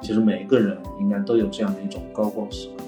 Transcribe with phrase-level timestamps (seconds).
[0.00, 2.84] 其实每一个人应该都有这样的一种高光时刻，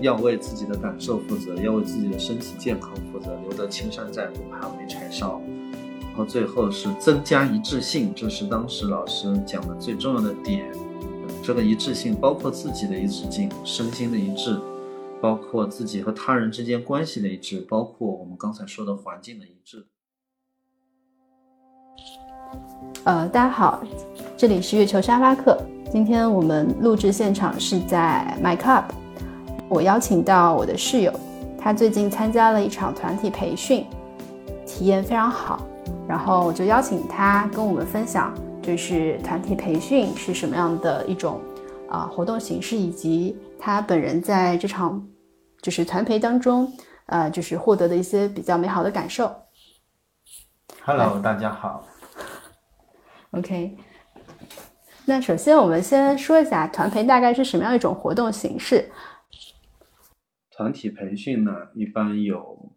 [0.00, 5.40] 要为自己的感受负责，要为自己的身体健康负责，留得青山在，不怕没柴烧。
[6.00, 10.66] 然后最后是增加一致性，这是当时老师讲的最重要的点。
[11.42, 14.58] 这个一致性包括自己的一致性，身心的一致，
[15.20, 19.86] 包括自己和他人之间关系的一致，包括我们刚才说的环境的一致。
[23.04, 23.84] 呃，大家好，
[24.36, 25.56] 这里是月球沙发课。
[25.96, 28.84] 今天我们录制现场是在 My Club，
[29.66, 31.10] 我邀请到我的室友，
[31.58, 33.86] 他最近参加了一场团体培训，
[34.66, 35.66] 体验非常好，
[36.06, 41.40] 然后我就邀请他跟我们分享，就是团体培训是什么样的一种
[41.88, 45.02] 啊活动形式，以及他本人在这场
[45.62, 46.70] 就是团培当中，
[47.06, 49.34] 呃，就是获得的一些比较美好的感受。
[50.84, 51.86] Hello，大家好。
[53.30, 53.78] OK，
[55.08, 58.90] 那首先我们先说一下团培大概是什么样一种活动形式。
[60.50, 62.72] 团体培训呢，一般有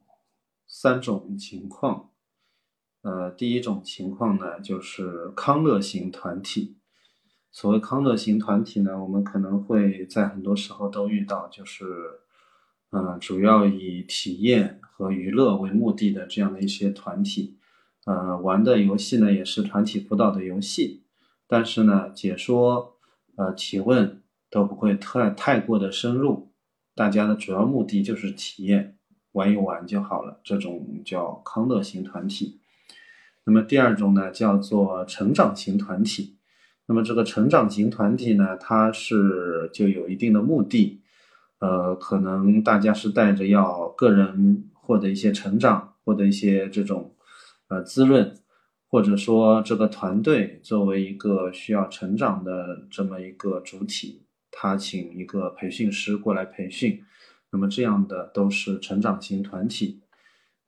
[0.68, 2.12] 三种情况。
[3.02, 6.78] 呃，第一种情况呢，就是康乐型团体。
[7.52, 11.86] 所谓康乐型团体呢，我们可能会在很多时候都遇到，就是，
[12.92, 17.58] 呃，主要以体验和娱乐为目的的这样的一些团体。
[18.06, 20.99] 呃，玩的游戏呢也是团体辅导的游戏，
[21.52, 23.00] 但是呢，解说、
[23.36, 26.52] 呃提问都不会太太过的深入，
[26.94, 28.98] 大家的主要目的就是体验，
[29.32, 30.40] 玩一玩就好了。
[30.44, 32.62] 这种叫康乐型团体。
[33.46, 36.38] 那么第二种呢，叫做成长型团体。
[36.86, 41.02] 那么这个成长型团体呢，它是就有一定的目的，
[41.58, 47.16] 呃，可能大家是带着要个人获得一些成长，获得一些这种。
[47.72, 48.36] 呃，滋润，
[48.90, 57.04] 或者说这个团队作为一个需要成长的这么一个主体，他请一个培训师过来培训，
[57.52, 60.02] 那么这样的都是成长型团体。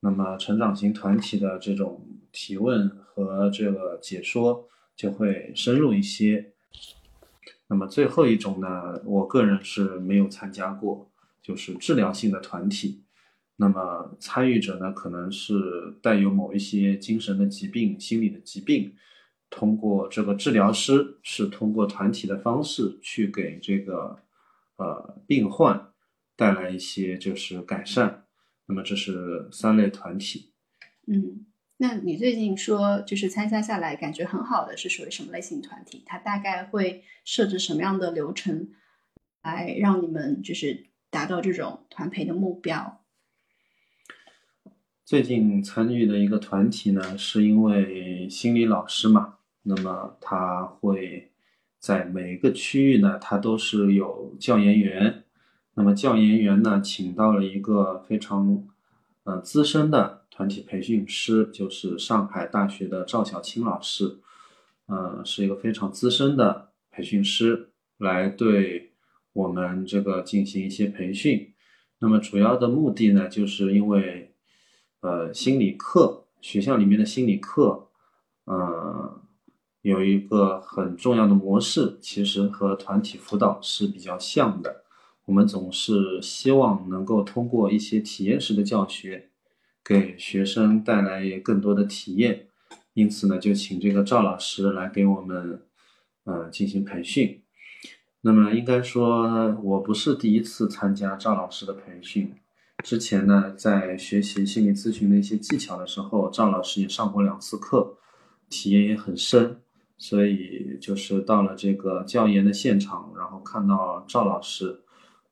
[0.04, 6.52] 那么成长型团体的这种提问和这个解说就会深入一些。
[7.68, 11.10] 那么最后一种呢，我个人是没有参加过，
[11.42, 13.01] 就是治疗性的团体。
[13.62, 15.54] 那么参与者呢，可能是
[16.02, 18.96] 带有某一些精神的疾病、心理的疾病，
[19.50, 24.18] 通过这个治疗师是通过团体的方式去给这个
[24.78, 25.92] 呃病患
[26.34, 28.24] 带来一些就是改善。
[28.66, 30.52] 那么这是三类团体。
[31.06, 31.46] 嗯，
[31.76, 36.02] 那你最近说就是参加下来感觉很好的是属于什么类型团体？
[36.04, 38.70] 它大概会设置什么样的流程
[39.44, 42.98] 来让你们就是达到这种团培的目标？
[45.04, 51.32] 最近参与的一个团体呢，是因为心理老师嘛，那么他会
[51.80, 55.24] 在每个区域呢，他都是有教研员，
[55.74, 58.64] 那么教研员呢，请到了一个非常
[59.24, 64.20] 呃资深的团体培训师，就是上海大学的赵小青老师，
[64.86, 68.92] 呃，是一个非常资深的培训师，来对
[69.32, 71.52] 我们这个进行一些培训。
[71.98, 74.28] 那么主要的目的呢，就是因为。
[75.02, 77.88] 呃，心理课学校里面的心理课，
[78.44, 79.20] 呃，
[79.80, 84.84] 有一个很重要的模式，其实和团体辅导是比较像的。
[85.24, 89.30] 我们总是希望能够通过一些体验式的教学，
[89.84, 92.46] 给学生带来更多的体验。
[92.94, 95.62] 因此呢，就请这个赵老师来给我们，
[96.22, 97.42] 呃，进行培训。
[98.20, 102.32] 那么应该说，我不是第一次参加赵老师的培训。
[102.82, 107.96] 之前呢，在学习心理咨询的一些技巧的时候，赵老师也上过两次课，
[108.50, 109.60] 体验也很深。
[109.98, 114.82] 所以就是到了这个教研的现场，然后看到赵老师，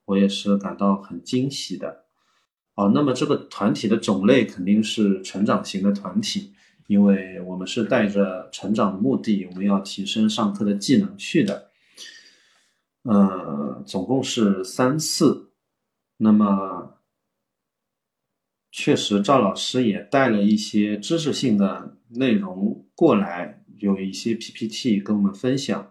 [0.05, 2.05] 我也是感到很惊喜的。
[2.77, 6.55] 哦，那么这个团体的种类肯定是成长型的团体，
[6.87, 11.71] 因为我们是带着成长的目的，我们要提升上课的技能去的。
[13.03, 15.51] 呃，总共是三次，
[16.16, 16.90] 那么。
[18.72, 25.91] 确实，赵老师也带了一些知识性的内容过来，有一些 PPT 跟我们分享。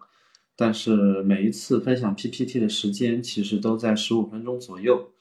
[0.56, 5.12] 但是每一次分享 PPT 的时间其实都在十五分钟左右，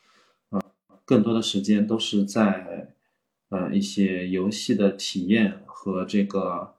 [0.51, 0.61] 呃，
[1.05, 2.95] 更多的时间都是在
[3.49, 6.75] 呃一些游戏的体验和这个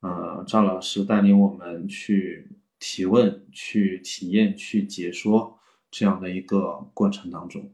[0.00, 2.48] 呃赵老师带领我们去
[2.78, 5.58] 提问、去体验、去解说
[5.90, 7.72] 这样的一个过程当中。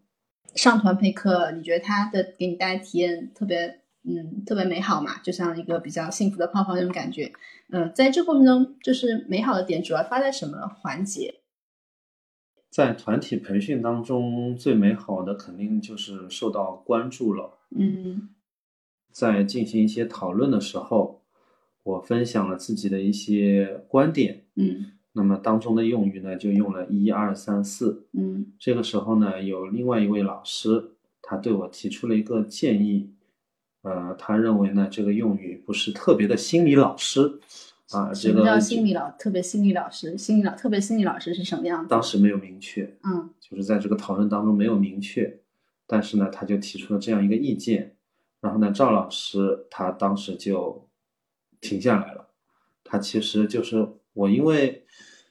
[0.54, 7.32] 上团培课，你觉得他的给你带来体验特别嗯，特别美好嘛，就像一个比较幸福的泡泡那种感觉。
[7.70, 11.36] 嗯，在这过程中，就是美好的点主要发在什么环节？
[12.70, 17.58] 在团体培训当中，最美好的肯定就是受到关注了。
[17.76, 18.30] 嗯
[19.12, 21.22] 在进行一些讨论的时候，
[21.82, 28.06] 我分享了自己的一些观点，嗯那么当中的用语呢，就用了一二三四。
[28.12, 30.92] 嗯这个时候呢，有另外一位老师，
[31.22, 33.10] 他对我提出了一个建议，
[33.82, 37.40] 呃，他认为呢，这个用语不是特别的心理老师
[37.90, 40.16] 啊，什么这个叫心理老特别心理老师？
[40.16, 41.88] 心理老特别心理老师是什么样子？
[41.88, 45.40] 当时没有明确，嗯就是在这个讨论当中没有明确，
[45.88, 47.96] 但是呢，他就提出了这样一个意见，
[48.40, 50.88] 然后呢，赵老师他当时就
[51.60, 52.28] 停下来了，
[52.84, 54.84] 他其实就是我，因为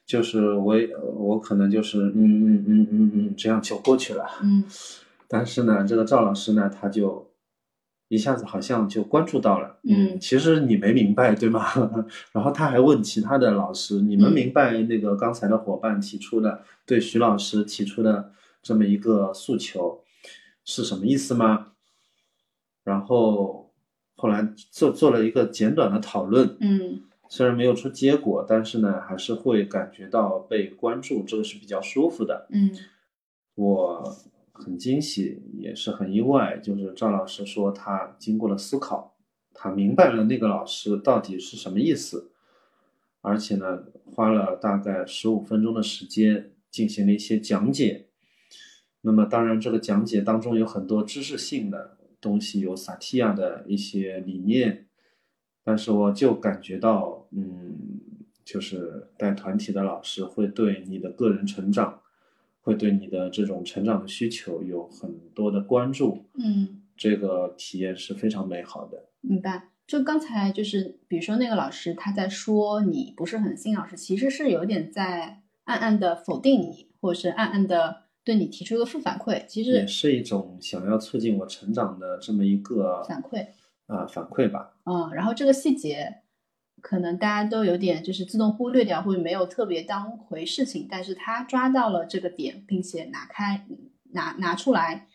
[0.05, 4.63] 就是我也我可能就是嗯嗯嗯嗯嗯这样就过去了，嗯
[5.27, 7.29] 但是呢，这个赵老师呢，他就
[8.07, 11.63] 一下子好像就关注到了，嗯其实你没明白对吗？
[12.33, 18.31] 然后他还问其他的老师，你们嗯明白那个刚才的伙伴提出的对徐老师提出的
[18.63, 20.03] 这么一个诉求
[20.65, 21.73] 是什么意思吗？
[22.83, 23.71] 然后
[24.15, 32.47] 后来做做了一个简短的讨论，嗯虽然没有出结果，但是呢，还是会感觉到被关注，这个是比较舒服的。
[32.51, 32.71] 嗯
[33.55, 34.03] 我
[34.51, 39.15] 很惊喜，也是很意外，就是赵老师说他经过了思考，
[39.53, 42.31] 他明白了那个老师到底是什么意思，
[43.21, 48.07] 而且呢，花了大概十五分钟的时间进行了一些讲解。
[49.01, 54.88] 那么，当然，这个讲解当中有很多知识性的东西，有萨提亚的一些理念，
[55.63, 57.99] 但是我就感觉到，嗯，
[58.43, 62.01] 就是带团体的老师会对你的个人成长。
[62.61, 69.05] 会对你的这种成长的需求有很多的关注，嗯，这个体验是非常美好的。
[69.21, 69.69] 明白。
[69.87, 79.43] 就刚才就是，比如说那个老师他在说你不是很信老师，其实是有点在暗暗的否定你，或者是暗暗的对你提出一个负反馈。
[79.47, 83.47] 其实也是一种想要促进我成长的这么一个反馈，
[83.89, 84.77] 啊、反馈吧。
[84.85, 86.21] 嗯，然后这个细节
[86.81, 93.65] 可能大家都有点就是自动忽略掉，或者没有特别当回事情，但是他抓到了这个点，并且拿开
[94.11, 95.07] 拿拿出来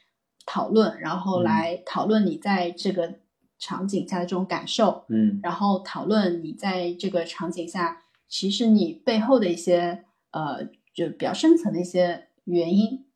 [0.44, 3.20] 讨论，然后嗯来讨论你在这个
[3.58, 13.06] 场景下的这种感受，嗯然后讨论你在这个场景下，其实你背后的一些呃，就比较深层的一些原因，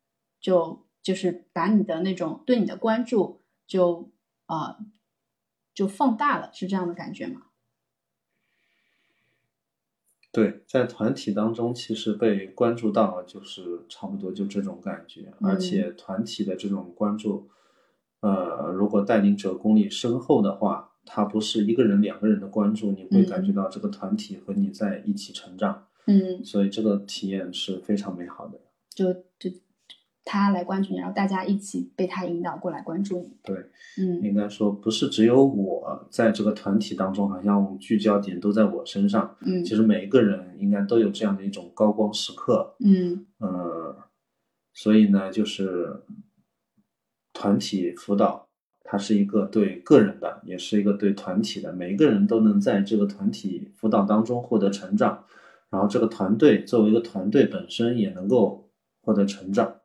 [0.40, 4.10] 就就是把你的那种对你的关注就
[4.46, 4.78] 呃
[5.78, 7.42] 就放大了，是这样的感觉吗？
[10.32, 15.32] 对，在团体当中，其实被关注到，就是差不多就这种感觉。
[15.38, 17.48] 嗯而且团体的这种关注，
[18.18, 28.58] 呃，如果带领者功力深厚的话，他不是一个人、两个人的关注，你会感觉到这个团体和你在一起成长，嗯，所以这个体验是非常美好的。
[28.90, 29.48] 就就
[30.30, 33.34] 他来关注你，然后大家一起被他引导过来关注你。
[33.42, 33.56] 对，
[33.98, 39.34] 嗯应该说不是只有我在这个团体当中，好像聚焦点都在我身上。
[39.40, 42.76] 嗯其实每一个人应该都有这样的一种高光时刻。
[42.84, 43.96] 嗯呃，
[44.74, 46.02] 所以呢，就是
[47.32, 48.46] 团体辅导，
[48.84, 51.72] 它是一个对个人的，也是一个对团体的。
[51.72, 55.24] 每一个人都能在这个团体辅导当中获得成长，
[55.70, 58.70] 然后这个团队作为一个团队本身也能够
[59.00, 59.76] 获得成长。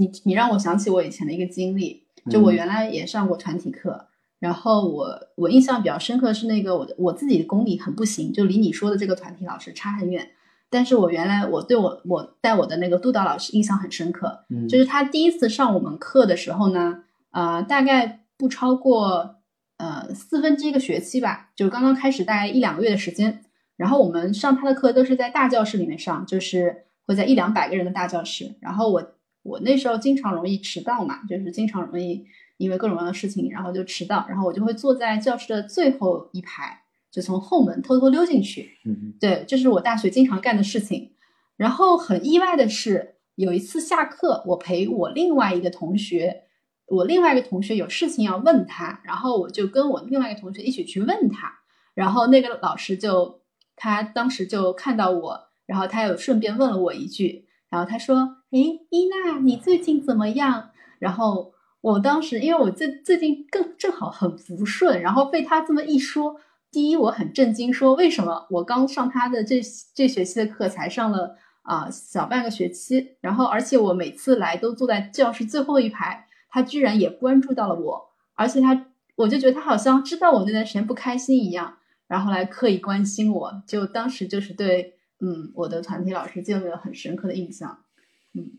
[0.00, 4.06] 你你让我想起我以前的一个经历，就我嗯原来也上过团体课，
[4.38, 10.30] 然后我我印象比较深刻是那个我的我自己的功力很不行，就离你说的这个团体老师差很远。
[10.70, 17.02] 但是我原来我对我我带我的那个督导老师印象很深刻，嗯就是他第一次上我们课的时候呢，
[17.32, 19.36] 呃，大概不超过
[19.76, 23.44] 呃四分之一个学期吧，就刚刚开始大概一两个月的时间。
[23.76, 28.54] 然后我们上他的课都是在大教室里面上，就是会在一两百个人的大教室。
[28.60, 32.24] 然后我我那时候经常容易迟到嘛，就是经常容易
[32.58, 34.26] 因为各种各样的事情，然后就迟到。
[34.28, 38.78] 然后我就会坐在教室的最后一排，就从后门偷偷溜进去。
[38.84, 41.12] 嗯对，这是我大学经常干的事情。
[41.56, 46.44] 然后很意外的是，有一次下课，我陪我另外一个同学，
[46.86, 51.60] 我另外一个同学有事情要问他，然后我就跟我另外一个同学一起去问他。
[51.94, 53.42] 然后那个老师就
[53.76, 66.36] 他当时就看到我，然后他又顺便问了我一句，然后他说：“诶，伊娜，你最近怎么样？”然后我当时因为我最最近更正好很不顺，然后被他这么一说，
[66.70, 69.62] 第一我很震惊，说为什么我刚上他的这
[69.94, 81.76] 这学期的课才上了啊、小半个学期，然后而且我每次来都坐在教室最后一排，他居然也关注到了我，而且他我就觉得他好像知道我那段时间不开心一样，
[82.08, 87.84] 然后来刻意关心我，就当时就是对嗯我的团体老师建立了很深刻的印象。
[88.32, 88.50] 嗯，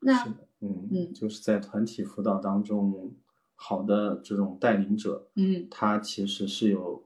[0.00, 3.14] 那是的，嗯嗯就是在团体辅导当中，
[3.54, 7.04] 好的这种带领者，嗯他其实是有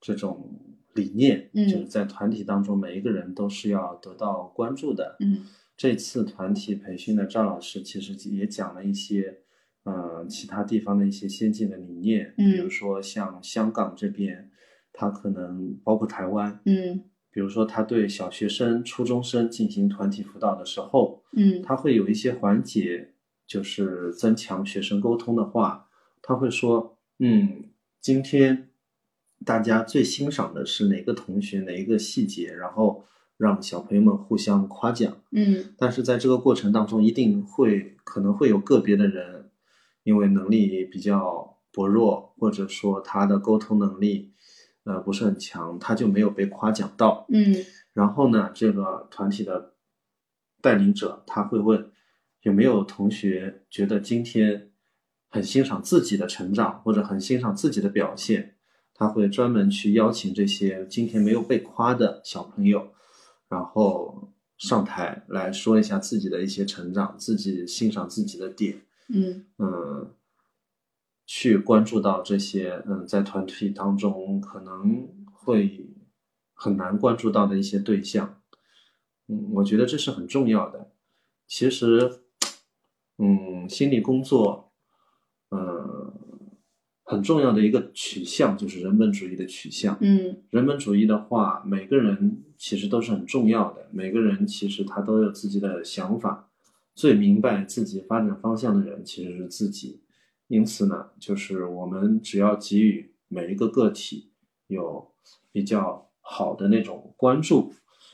[0.00, 0.58] 这种
[0.94, 5.16] 理念，嗯就是在团体当中每一个人都是要得到关注的。
[5.20, 9.42] 嗯这次团体培训的赵老师其实也讲了一些，
[9.84, 14.50] 呃，其他地方的一些先进的理念，嗯比如说像香港这边，
[14.92, 23.14] 他可能包括台湾，嗯比如说他对小学生、初中生进行团体辅导的时候，嗯他会有一些环节，
[23.46, 25.88] 就是增强学生沟通的话，
[26.20, 27.64] 他会说，嗯，
[28.00, 28.68] 今天
[29.46, 33.06] 大家最欣赏的是哪个同学哪一个细节，然后
[33.38, 35.16] 让小朋友们互相夸奖。
[35.30, 39.50] 嗯但是在这个过程当中，一定会可能会有个别的人，
[40.02, 44.31] 因为能力比较薄弱，或者说他的沟通能力，
[44.84, 47.26] 呃，不是很强，他就没有被夸奖到。
[47.28, 49.74] 嗯然后呢，这个团体的
[50.60, 51.90] 带领者他会问，
[52.40, 54.70] 有没有同学觉得今天
[55.28, 58.56] 很欣赏自己的成长，或者很欣赏自己的表现？
[58.94, 62.92] 他会专门去邀请这些今天没有被夸的小朋友，
[63.48, 68.80] 然后上台来说一下自己的一些成长，自己欣赏自己的点。
[69.08, 70.14] 嗯嗯，
[71.34, 75.88] 去关注到这些嗯，在团体当中可能会
[76.52, 78.42] 很难关注到的一些对象，
[79.28, 80.92] 嗯，我觉得这是很重要的。
[81.46, 82.20] 其实，
[83.16, 84.74] 嗯，心理工作，
[85.48, 86.12] 呃，
[87.02, 89.96] 很重要的一个取向就是人本主义的取向。
[90.02, 96.50] 嗯人本主义的话，每个人其实都是很重要的，每个人其实他都有自己的想法，
[96.94, 100.02] 最明白自己发展方向的人其实是自己。
[100.52, 104.32] 因此呢，就是我们只要给予每一个个体
[104.66, 105.10] 有
[105.50, 107.72] 比较好的那种关注，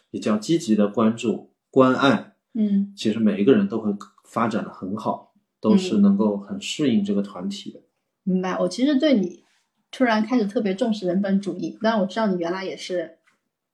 [0.09, 3.93] 比较积极的关注、关爱，嗯其实每一个人都会
[4.25, 7.81] 发展的很好，都是嗯能够很适应这个团体的。
[8.23, 8.57] 明白。
[8.61, 9.43] 我其实对你
[9.91, 13.19] 突然开始特别重视人本主义，当然我知道你原来也是，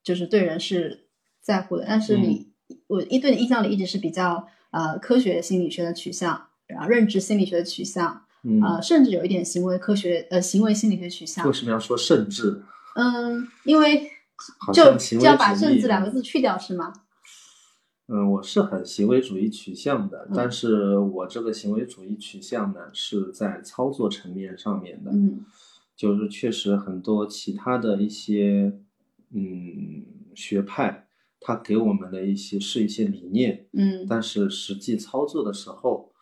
[0.03, 1.09] 就是对人是
[1.43, 2.51] 在乎的，但是你、
[2.87, 11.53] 我一对你印象里一直是比较呃科学心理学的取向，然后认知心理学的取向，嗯，呃，甚至有一点行为科学呃行为心理学取向为。
[11.53, 12.63] 什么要说甚至？
[12.97, 14.09] 嗯，因为
[14.73, 16.93] 就就要把“甚至”两个字去掉是吗？
[18.07, 25.45] 嗯，我是很行为主义取向的，嗯但是我这个行为主义取向呢，是在操作层面上面的，嗯
[25.97, 28.79] 就是确实很多其他的一些
[29.33, 31.07] 嗯学派，
[31.41, 36.13] 他给我们的一些是一些理念，嗯但是实际操作的时候，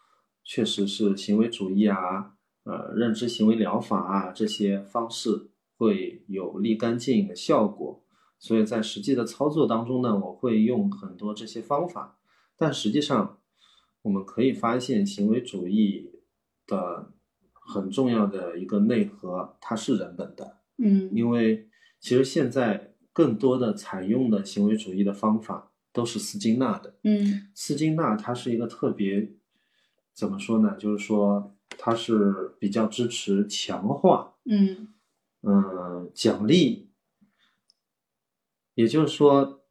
[0.54, 8.04] 确实是行为主义啊，呃，认知行为疗法啊这些方式会有立竿见影的效果。
[8.38, 12.18] 所以在实际的操作当中呢，我会用很多这些方法，
[12.58, 13.38] 但实际上
[14.02, 16.10] 我们可以发现，行为主义
[16.66, 17.14] 的
[17.52, 20.58] 很重要的一个内核，它是人本的。
[20.76, 21.66] 嗯因为
[21.98, 26.98] 其实现在更多的采用的行为主义的方法都是斯金纳的。
[27.04, 29.32] 嗯斯金纳他是一个特别
[30.14, 30.76] 怎么说呢？
[30.78, 34.88] 就是说他是比较支持强化，嗯
[35.42, 36.90] 嗯、奖励，
[38.74, 39.62] 也就是说，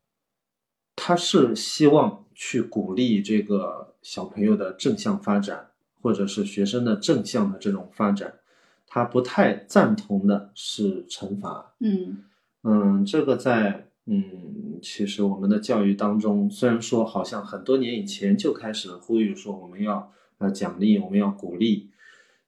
[0.95, 5.71] 他是希望去鼓励这个小朋友的正向发展，
[6.01, 8.39] 或者是学生的正向的这种发展。
[8.87, 12.25] 他不太赞同的是惩罚，嗯
[12.63, 21.91] 嗯，这个在嗯，其实我们的教育当中，虽然说好像很多年以前就开始呼吁说我们要呃奖励，我们要鼓励，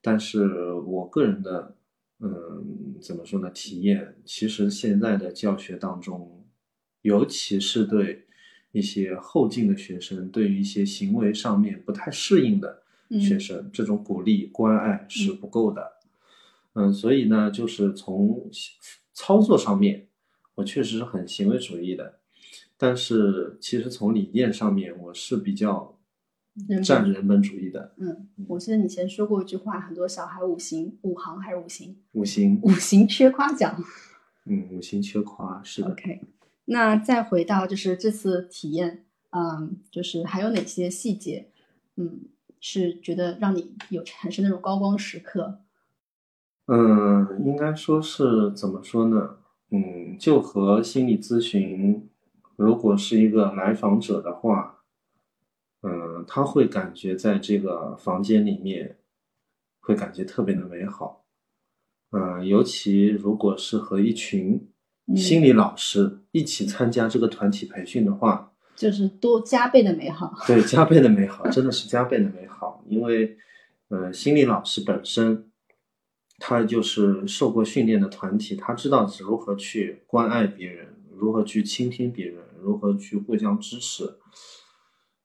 [0.01, 1.75] 但是我个人的
[2.19, 3.49] 嗯怎么说呢？
[3.51, 6.45] 体验其实现在的教学当中，
[7.01, 8.25] 尤其是对
[8.71, 12.83] 一些后进的学生，对于一些行为上面不太适应的
[13.21, 15.93] 学生，这种鼓励关爱是不够的。
[16.73, 18.49] 嗯，所以呢，就是从
[19.13, 20.07] 操作上面，
[20.55, 22.19] 我确实是很行为主义的，
[22.77, 25.92] 但是其实从理念上面，我是比较
[26.55, 27.93] 人本站人本主义的。
[27.97, 33.75] 嗯，我记得你以前说过一句话，很多小孩五行五行还是五行五行，五行缺夸奖。
[34.45, 35.89] 嗯，五行缺夸，是的。
[35.89, 36.21] OK，
[36.65, 41.49] 那再回到就是这次体验，嗯，就是还有哪些细节，
[41.95, 42.25] 嗯，
[42.59, 45.59] 是觉得让你有产生那种高光时刻？
[46.67, 49.37] 嗯，应该说是怎么说呢？
[49.71, 52.07] 嗯，就和心理咨询，
[52.55, 54.72] 如果是一个来访者的话，
[56.23, 58.97] 嗯，他会感觉在这个房间里面，
[59.79, 61.25] 会感觉特别的美好。
[62.11, 64.69] 呃，尤其如果是和一群
[65.07, 70.33] 嗯心理老师一起参加这个团体培训的话，就是多加倍的美好。
[70.47, 72.83] 对，加倍的美好，真的是加倍的美好。
[72.87, 73.37] 因为，
[73.89, 75.49] 呃，心理老师本身，
[76.37, 84.19] 他就是受过训练的团体，他知道如何去关爱别人，如何去倾听别人，如何去互相支持。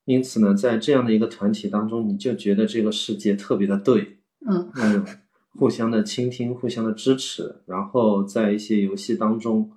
[0.09, 4.17] 因此呢，在这样的一个团体当中，你就觉得这个世界特别的对，
[4.49, 5.05] 嗯嗯，
[5.51, 9.71] 互相的倾听，互相的支持，然后在一些游戏当中，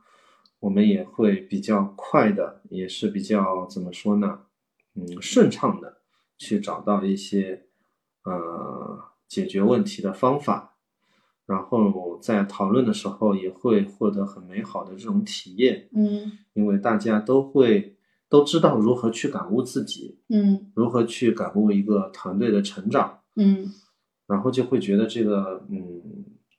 [0.62, 4.40] 我们也会比较快的，也是比较怎么说呢？
[4.96, 5.98] 嗯，顺畅的
[6.38, 7.66] 去找到一些
[8.24, 10.78] 呃解决问题的方法，
[11.46, 17.98] 然后在讨论的时候也会获得很美好的这种体验，嗯因为大家都会
[18.32, 23.20] 都知道如何去感悟自己，嗯如何去感悟一个团队的成长。
[23.36, 23.70] 嗯
[24.26, 26.02] 然后就会觉得这个嗯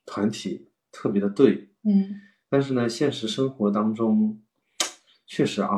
[0.04, 4.38] 团体特别的对，嗯但是呢，现实生活当中
[5.26, 5.72] 确实啊，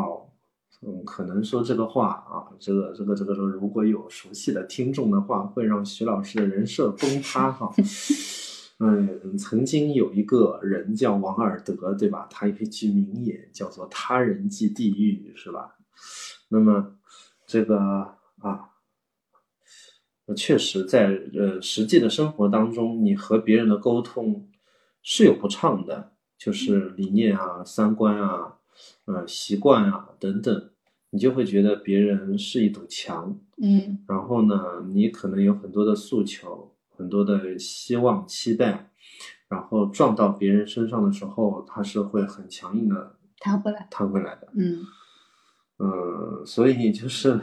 [0.82, 7.72] 嗯，可能说这个话啊，这个这个这个说，如果有熟悉的听众的话，会让徐老师的人设崩塌哈。
[8.80, 12.26] 嗯，曾经有一个人叫王尔德，对吧？
[12.28, 15.76] 他有一句名言叫做“他人即地狱”，是吧？
[16.48, 16.96] 那么
[17.46, 17.78] 这个
[18.38, 18.70] 啊，
[20.26, 24.50] 呃确实在呃实际的生活当中，你和别人的沟通
[25.02, 28.58] 是有不畅的，就是理念啊、三观啊、
[29.06, 30.70] 呃习惯啊等等，
[31.10, 38.90] 你就会觉得别人是一堵墙，嗯然后呢，你可能有很多的诉求，很多的希望、期待，
[39.48, 43.86] 然后撞到别人身上的时候，他是会很强硬的弹回来。
[43.90, 44.48] 弹回来的。
[44.54, 44.78] 嗯
[45.78, 47.40] 嗯，所以就是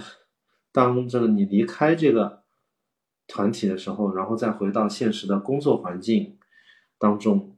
[0.72, 2.44] 当这个你离开这个
[3.28, 6.38] 团体的时候，然后再回到现实的工作环境
[6.98, 7.58] 当中，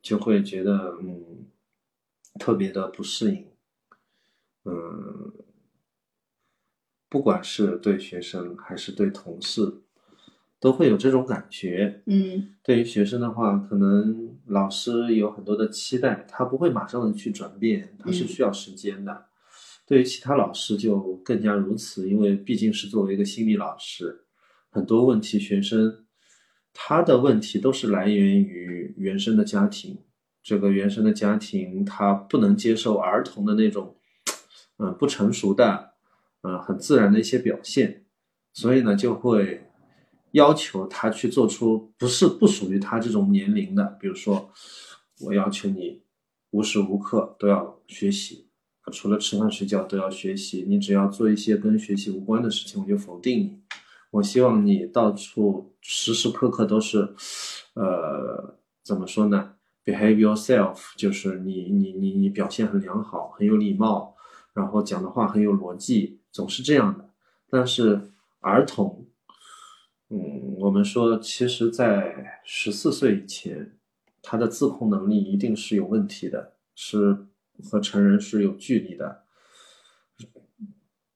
[0.00, 1.46] 就会觉得嗯
[2.38, 3.46] 特别的不适应。
[4.64, 5.32] 嗯，
[7.08, 9.82] 不管是对学生还是对同事，
[10.58, 12.02] 都会有这种感觉。
[12.06, 19.26] 嗯对于学生的话，可能老师有很多的期待，他不会马上的去转变，他是嗯需要时间的。
[19.86, 24.24] 对于其他老师就更加如此，因为毕竟是作为一个心理老师，
[24.70, 26.06] 很多问题学生
[26.72, 29.98] 他的问题都是来源于原生的家庭，
[30.42, 33.96] 这个原生的家庭他不能接受儿童的那种，
[34.78, 35.92] 嗯、不成熟的，
[36.42, 38.06] 嗯、很自然的一些表现，
[38.52, 39.70] 所以呢就会
[40.32, 44.50] 要求他去做出不是不属于他这种年龄的，比如说
[45.20, 46.02] 我要求你
[46.50, 48.43] 无时无刻都要学习，
[48.92, 53.60] 除了吃饭睡觉都要学习，你只要做一些跟学习无关的事情，我就否定你。
[54.10, 57.14] 我希望你到处时时刻刻都是，
[57.74, 64.14] 呃，怎么说呢？Behave yourself，就是你你你你表现很良好，很有礼貌，
[64.52, 67.10] 然后讲的话很有逻辑，总是这样的。
[67.50, 69.06] 但是儿童，
[70.10, 73.76] 嗯，我们说，其实，在十四岁以前，
[74.22, 77.26] 他的自控能力一定是有问题的，是
[77.62, 79.22] 和成人是有距离的。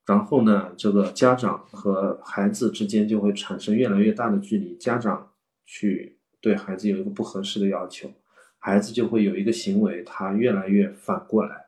[0.07, 5.33] 然后呢，这个家长和孩子之间就会产生越来越大的距离，家长
[5.66, 8.11] 去对孩子有一个不合适的要求，
[8.59, 11.66] 孩子就会有一个行为，他越来越反过来，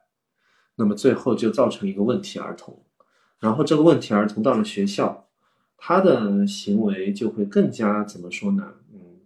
[0.77, 2.83] 那么最后就造成一个问题儿童。
[3.39, 5.29] 然后这个问题儿童到了学校，
[5.77, 8.75] 他的行为就会更加怎么说呢？
[8.91, 9.21] 嗯，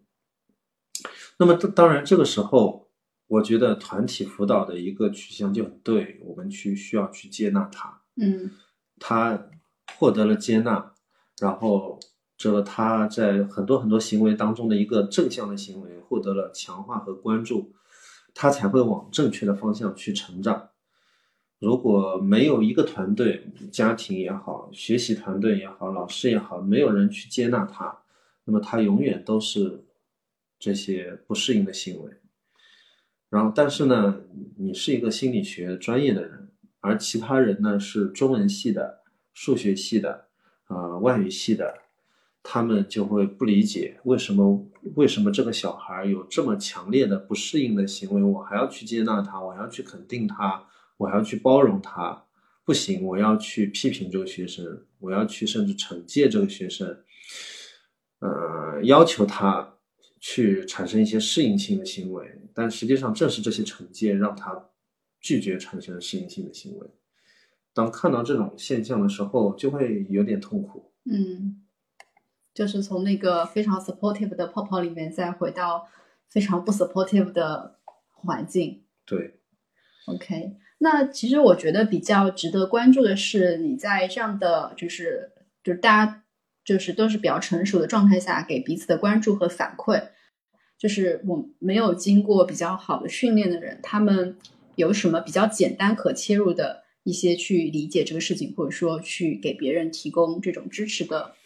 [1.39, 2.84] 那么当当然这个时候，
[3.35, 8.51] 我觉得团体辅导的一个取向就很对，我们去需要去接纳他，嗯
[9.01, 9.49] 他
[9.99, 10.93] 获得了接纳，
[11.41, 11.99] 然后
[12.37, 17.73] 这个他在很多很多行为当中的一个正向的行为获得了强化和关注，
[18.35, 20.71] 他才会往正确的方向去成长。
[21.59, 27.99] 如果没有一个团队，家庭也好，学习团队也好，老师也好，没有人去接纳他，
[28.45, 29.85] 那么他永远都是
[30.59, 32.13] 这些不适应的行为。
[33.35, 34.21] 然后，但是呢，
[34.59, 39.01] 你是一个心理学专业的人，而其他人呢是中文系的、
[39.33, 40.27] 数学系的、
[40.69, 41.75] 呃外语系的，
[42.45, 50.65] 他们就会不理解为什么为什么这个小孩有这么强烈的不适应的行为，我还要去接纳他，我还要去肯定他，
[50.99, 52.27] 我还要去包容他，
[52.65, 56.99] 不行，我要去批评这个学生，我要去甚至惩戒这个学生，
[58.21, 59.74] 呃，要求他
[60.27, 64.71] 去产生一些适应性的行为，但实际上正是这些惩戒让他
[65.21, 66.87] 拒绝产生适应性的行为。
[67.75, 70.95] 当看到这种现象的时候，就会有点痛苦。
[71.05, 71.63] 嗯，
[72.55, 75.89] 就是从那个非常 supportive 的泡泡里面再回到
[76.31, 78.83] 非常不 supportive 的环境。
[79.05, 79.41] 对
[80.07, 80.57] ，OK。
[80.79, 85.33] 那其实我觉得比较值得关注的是，你在这样的就是
[85.63, 86.25] 就是大家
[86.65, 90.13] 就是都是比较成熟的状态下，给彼此的关注和反馈。
[90.85, 94.37] 就是我没有经过比较好的训练的人，他们
[94.77, 101.37] 有什么比较简单可切入的一些去理解这个事情，或者说去给别人提供这种支持的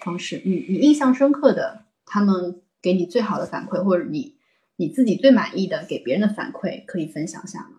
[0.00, 0.42] 方式？
[0.44, 4.34] 你你印象深刻的，他们给你最好的反馈，或者你
[4.74, 7.76] 你自己最满意的给别人的反馈，可以分享一下吗？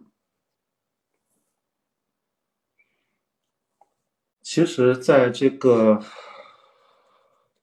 [4.42, 6.02] 其实，在这个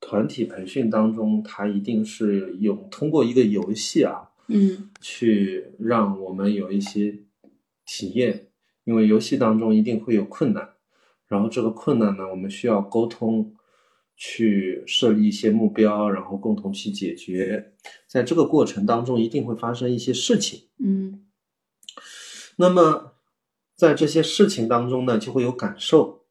[0.07, 7.25] 团体培训当中，它一定是用通过一个游戏啊，嗯，去让我们有一些
[7.85, 8.47] 体验。
[8.85, 10.75] 因为游戏当中一定会有困难，
[11.27, 13.53] 然后这个困难呢，我们需要沟通，
[14.16, 17.73] 去设立一些目标，然后共同去解决。
[18.07, 21.27] 在这个过程当中，一定会发生一些事情，嗯，
[22.59, 23.14] 那么
[23.75, 26.23] 在这些事情当中呢，就会有感受。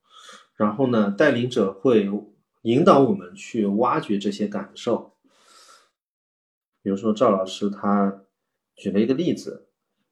[0.56, 2.10] 然后呢，带领者会
[2.66, 5.14] 引导我们去挖掘这些感受。
[6.82, 8.24] 比如说赵老师他
[8.76, 9.68] 举了一个例子，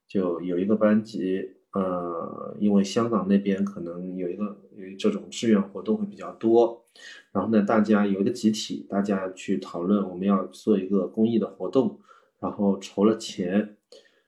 [0.08, 6.86] 就有一个班级，呃，因为香港那边可能有一个有这种志愿活动会比较多，
[7.32, 12.00] 然后呢，大家有一个集体，大家去讨论我们要做一个公益的活动，
[12.40, 13.78] 然后筹了钱，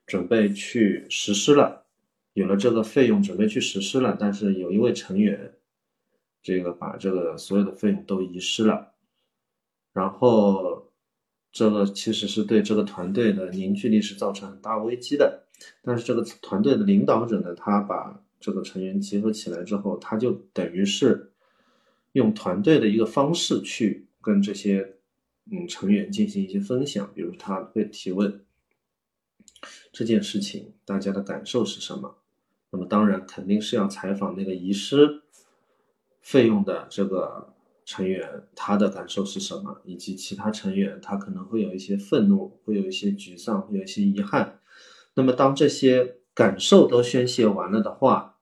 [0.08, 1.86] 准备去实施了，
[2.34, 5.55] 有了这个费用，准备去实施了，但是有一位成员。
[6.46, 8.94] 这个把这个所有的费用都遗失了，
[9.94, 10.92] 然后
[11.52, 15.48] 这个其实是对这个团队的凝聚力是造成很大危机的。
[15.82, 21.34] 但是这个团队的领导者呢，他把这个成员集合起来之后，他就等于是
[22.12, 24.98] 用团队的一个方式去跟这些
[25.52, 28.46] 嗯成员进行一些分享，比如他会提问
[29.92, 32.18] 这件事情大家的感受是什么。
[32.70, 35.24] 那么当然肯定是要采访那个遗失。
[36.26, 37.54] 费用的这个
[37.86, 39.80] 成员，他的感受是什么？
[39.86, 44.60] 以及其他成员，他可能会有一些愤怒，会有一些沮丧，会有一些遗憾。
[45.14, 48.38] 那么，当这些感受都宣泄完了的话，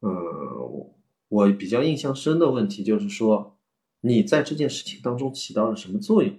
[0.00, 0.10] 嗯，
[1.28, 3.58] 我比较印象深的问题就是说，
[4.00, 6.34] 你在这件事情当中起到了什么作用？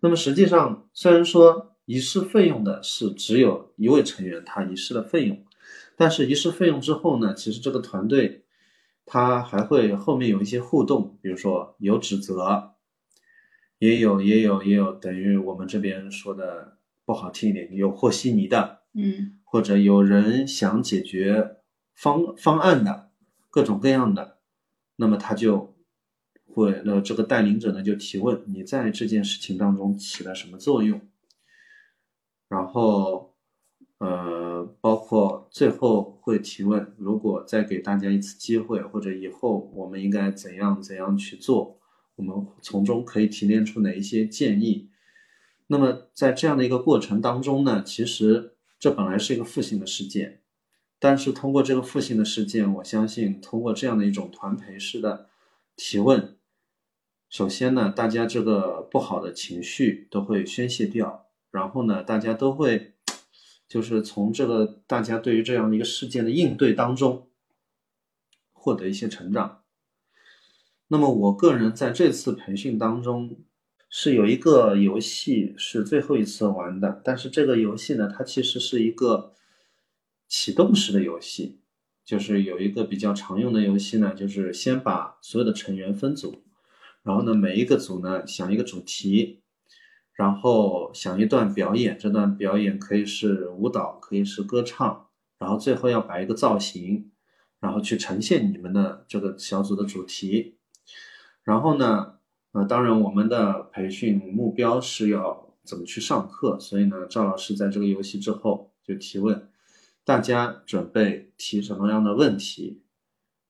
[0.00, 5.42] 那么，实际上，虽然说遗失费用的是只有一位成员，他遗失了费用，
[5.96, 8.44] 但是遗失费用之后呢，其实这个团队。
[9.08, 12.74] 他还会后面有一些互动，比如说有指责，
[13.78, 21.56] 也有也有也有等于我们这边说的不好听一点，有和稀泥的，嗯，或者有人想解决
[21.94, 23.10] 方方案的
[23.48, 24.38] 各种各样的，
[24.96, 25.74] 那么他就
[26.44, 31.00] 会呃这个带领者呢就提问你在这件事情当中起了什么作用，
[32.48, 33.27] 然后。
[33.98, 41.80] 呃，包括最后会提问，如果再给大家一次机会，或者以后我们应该怎样怎样去做，
[42.14, 44.88] 我们从中可以提炼出哪一些建议。
[45.66, 50.42] 那么在这样的一个过程当中呢，其实这本来是一个负性的事件，
[51.00, 55.28] 但是通过这个负性的事件，我相信通过这样的一种团培式的
[55.74, 56.36] 提问，
[57.28, 62.92] 首先呢，大家这个不好的情绪都会宣泄掉，然后呢，大家都会。
[63.68, 67.28] 就是从这个大家对于这样的一个事件的应对当中，
[68.52, 69.62] 获得一些成长。
[70.88, 73.36] 那么我个人在这次培训当中
[73.90, 79.34] 是有一个游戏是最后一次玩的，但是这个游戏呢，它其实是一个
[80.26, 81.60] 启动式的游戏，
[82.06, 86.42] 就是有一个比较常用的游戏呢，就是先把所有的成员分组，
[87.02, 89.42] 然后呢每一个组呢想一个主题。
[90.18, 95.06] 然后想一段表演，这段表演可以是舞蹈，可以是歌唱，
[95.38, 97.12] 然后最后要摆一个造型，
[97.60, 100.56] 然后去呈现你们的这个小组的主题。
[101.44, 102.14] 然后呢，
[102.50, 109.48] 呃，当然我们的培训目标是要怎么去上课，所以呢，赵老师在这个游戏之后就提问，
[110.04, 112.82] 大家准备提什么样的问题，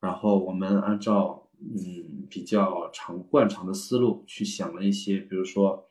[0.03, 5.88] 然后我们按照嗯比较常惯常的思路去想了一些，比如说。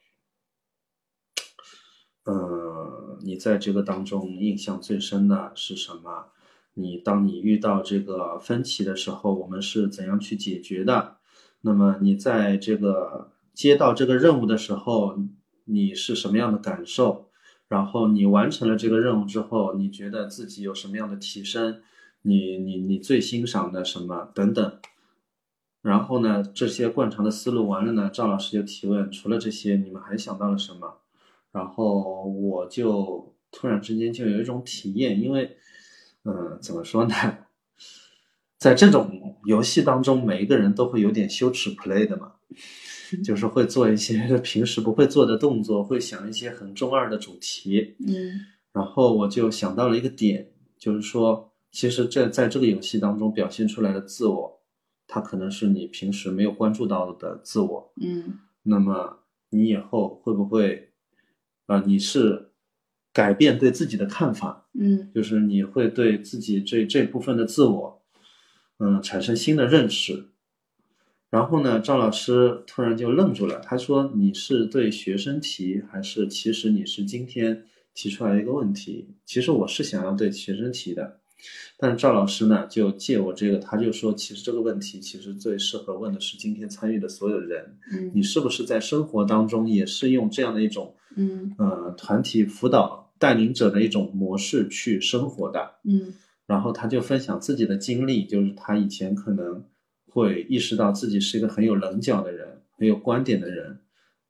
[2.28, 6.26] 呃，你在这个当中印象最深的是什么？
[6.74, 11.16] 你当你遇到这个分歧的时候，我们是怎样去解决的？
[11.62, 15.18] 那么你在这个接到这个任务的时候，
[15.64, 17.30] 你是什么样的感受？
[17.70, 21.82] 然后你完成了这个任务之后，你觉得自己有什么样的提升？
[22.24, 24.30] 你你你最欣赏的什么？
[24.36, 24.80] 等等。
[25.82, 30.98] 然后呢，这些惯常的思路完了呢，赵老师就提问：除了这些，你们还想到了什么？
[31.58, 35.58] 然后我就突然之间就有一种体验，因为，
[36.24, 37.16] 嗯，怎么说呢，
[38.60, 42.34] 在这种游戏当中，每一个人都会有点羞耻 play 的嘛，
[43.26, 48.40] 就是会做一些平时不会做的动作，会想一些很中二的主题，嗯。
[48.72, 54.62] 然后我就想到了一个点，就是说，其实这在这个游戏当中表现出来的自我，
[55.08, 57.92] 它可能是你平时没有关注到的自我。
[58.00, 58.38] 嗯。
[58.62, 60.87] 那么你以后会不会，
[61.68, 62.50] 啊、你是
[63.14, 68.02] 改变对自己的看法，嗯就是你会对自己这这部分的自我，
[68.80, 70.30] 嗯，产生新的认识。
[71.30, 79.10] 然后呢，赵老师突然就愣住了，他说：“你是对学生提，还是其实你是今天提出来一个问题？
[79.26, 81.20] 其实我是想要对学生提的，
[81.78, 96.14] 但是赵老师呢就借我这个，他就说，其实这个问题其实最适合问的是今天参与的所有人，嗯你是不是在生活当中也是用这样的一种嗯呃团体辅导带领者的一种模式去生活的？”嗯
[96.48, 99.66] 然后他就分享自己的经历，就是他以前可能
[100.10, 103.80] 会意识到自己是一个很有棱角的人，很有观点的人，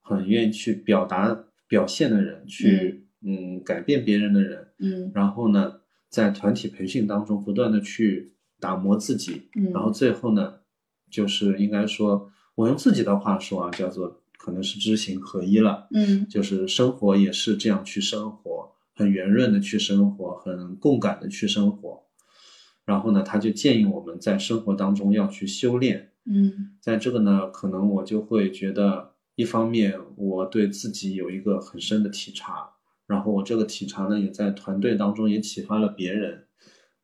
[0.02, 4.68] 很愿意去表达、表现的人，去嗯改变别人的人。
[4.80, 5.77] 嗯然后呢，
[6.10, 10.60] 在团体培训当中不断的去打磨自己，嗯，然后最后呢，
[11.10, 15.88] 就是应该说，我用自己的话说啊，叫做可能是知行合一了。
[15.92, 22.04] 嗯就是生活也是这样去生活，很圆润的去生活，很共感的去生活。
[22.86, 26.12] 然后呢，他就建议我们在生活当中要去修炼。
[26.26, 32.70] 嗯在这个呢，可能我就会觉得，一方面我对自己有一个很深的体察，
[33.08, 36.44] 然后我这个体察呢，也在团队当中也启发了别人。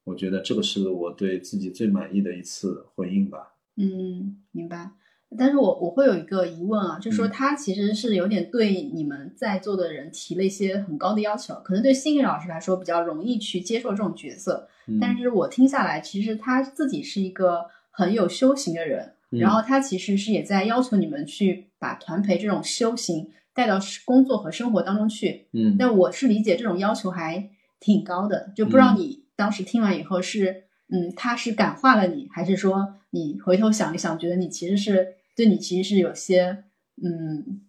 [0.03, 3.55] 我觉得这个是我对自己最满意的一次回应吧。
[3.77, 4.91] 嗯，明白。
[5.35, 25.47] 但是我我会有一个疑问啊，就是说嗯他其实是有点对你们在座的人提了一些很高的要求，可能对心理老师来说比较容易去接受这种角色，嗯、但是我听下来，其实他自己是一个很有修行的人，嗯然后他其实是也在要求你们去把团培这种修行带到工作和生活当中去。
[25.53, 36.63] 嗯，那我是理解这种要求还挺高的，就不知道嗯你当时听完以后是，嗯，他是感化了你，还是说你回头想一想，觉得你其实是对你其实是有些，
[37.03, 37.61] 嗯，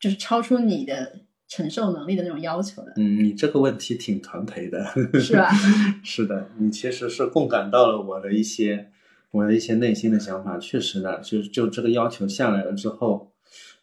[0.00, 4.84] 就是超出你的承受能力的那种要求的，嗯，你这个问题挺团培的，
[5.20, 5.50] 是吧？
[6.02, 8.90] 是的，你其实是共感到了我的一些
[9.36, 10.58] 我的一些内心的想法。
[10.58, 13.32] 确实的，就就这个要求下来了之后，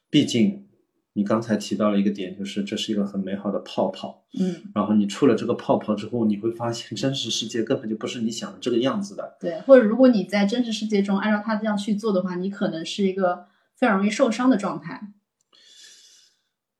[0.09, 0.65] 毕竟
[1.13, 4.23] 你刚才提到了一个点，就是这是一个很美好的泡泡。
[4.39, 9.37] 嗯，然后你出了这个泡泡之后，你会发现真实世界根本就不是你想的这个样子的。
[9.39, 9.61] 对。
[9.61, 15.13] 或者如果你在真实世界中按照他这样去做的话，你可能是一个非常容易受伤的状态。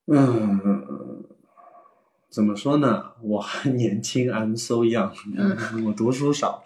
[0.07, 0.59] 嗯，
[2.29, 3.11] 怎么说呢？
[3.21, 6.63] 我还年轻，I'm so young，嗯 我读书少。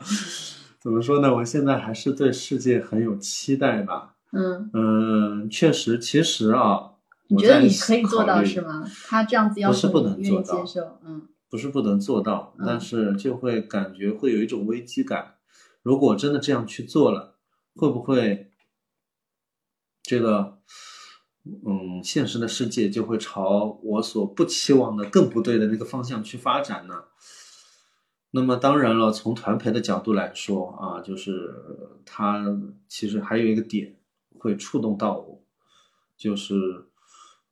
[0.88, 1.36] 怎么说呢？
[1.36, 4.16] 我现在还是对世界很有期待吧。
[4.32, 6.92] 嗯，嗯，确实，其实啊，
[7.28, 8.62] 你觉得你可以做到是？
[8.62, 8.90] 吗？
[9.06, 15.34] 他这样子要不是不求你愿意能做到接受，嗯不是不能做到，嗯但是就会感觉会有一种危机感。
[15.84, 17.36] 如果真的这样去做了，
[17.76, 18.52] 会不会
[20.02, 20.60] 这个
[21.44, 26.96] 嗯，现实的世界就会朝我所不期望的更不对的那个方向去发展呢？
[28.32, 31.54] 那么当然了，从团培的角度来说啊，就是
[32.06, 32.46] 它
[32.88, 33.96] 其实还有一个点
[34.38, 35.42] 会触动到我，
[36.18, 36.54] 就是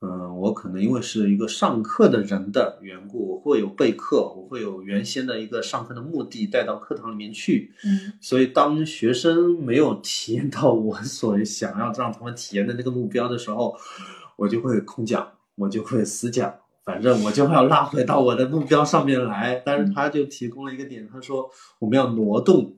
[0.01, 8.13] 嗯，我可能因为是一个上课的人的缘故，我会有备课，我会有原先的一个上课的目的带到课堂里面去，嗯。
[8.21, 13.75] 所以当学生没有体验到我所想要让他们体验的那个目标的时候，
[14.35, 16.53] 我就会空讲，我就会死讲，
[16.85, 19.61] 反正我就要拉回到我的目标上面来。
[19.65, 22.75] 但是他就提供了一个点，他说我们要挪动，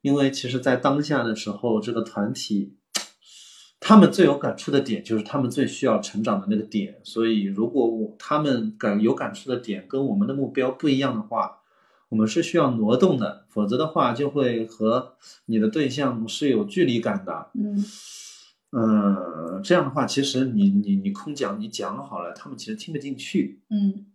[0.00, 2.76] 因为其实在当下的时候，这个团体。
[3.84, 11.58] 他们最有感触的点就是他们最需要成长的那个点，所以如果我他们感有感触的点跟我们的目标不一样的话，
[12.08, 15.14] 我们是需要挪动的，否则的话就会和
[15.46, 17.48] 你的对象是有距离感的。
[17.54, 17.84] 嗯
[18.74, 23.60] 嗯，这样的话，其实你你你空讲，你讲好了，他们其实听不进去。
[23.70, 24.06] 嗯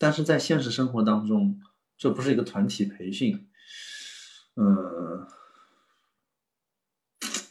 [0.00, 1.60] 但是在现实生活当中，
[1.96, 3.48] 这不是一个团体培训，
[4.54, 5.26] 嗯，
[7.18, 7.48] 不是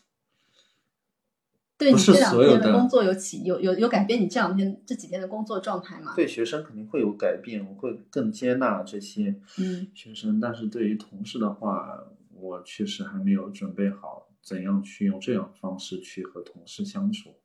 [1.78, 6.14] 对你这两所有的天的工作有起有有有改变你这两天这几天的工作状态吗？
[6.16, 17.36] 对学生肯定会有改变，我会更接纳这些嗯学生，但是对于同事的话，我确实还没有准备好怎样去用这样的方式去和同事相处，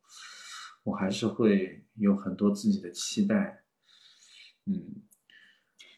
[0.85, 3.65] 我还是会有很多自己的期待，
[4.67, 5.03] 嗯，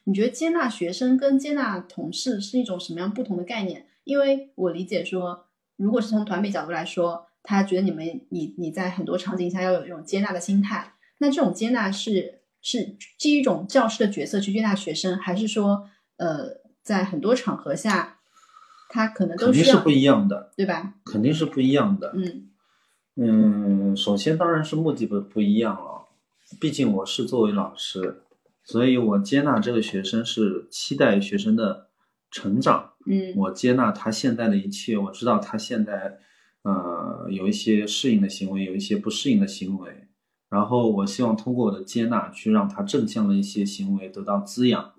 [0.04, 3.86] 你觉得接纳学生跟接纳同事是一种什么样不同的概念？
[4.04, 18.13] 因为我理解说，如果是从团队角度来说，他觉得你们你你在很多场景下要有一种接纳的心态，那这种接纳是是基于一种教师的角色去接纳学生，还是说呃在很多场合下，
[18.88, 20.94] 他可能都是不一样的，对吧？
[21.04, 22.12] 肯定是不一样的。
[22.14, 22.48] 嗯
[23.16, 26.06] 嗯，首先当然是目的不不一样了，
[26.60, 28.22] 毕竟我是作为老师，
[28.64, 31.88] 所以我接纳这个学生是期待学生的
[32.30, 36.18] 成长，嗯我接纳他现在的一切，我知道他现在
[36.62, 40.08] 呃有一些适应的行为，有一些不适应的行为，
[40.48, 44.92] 然后我希望通过我的接纳去让他正向的一些行为得到滋养，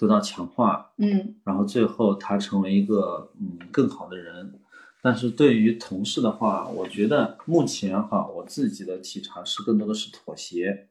[0.00, 4.58] 得到强化，嗯然后最后他成为一个嗯更好的人。
[5.02, 10.88] 但是对于同事的话，我觉得目前哈，我自己的体察是更多的是妥协。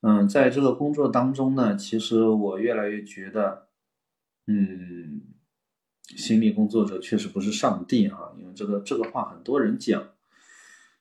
[0.00, 3.68] 嗯，在这个工作当中呢，其实我越来越觉得，
[4.46, 5.20] 嗯，
[6.16, 10.02] 心理工作者确实不是上帝哈，因为这个这个话很多人讲，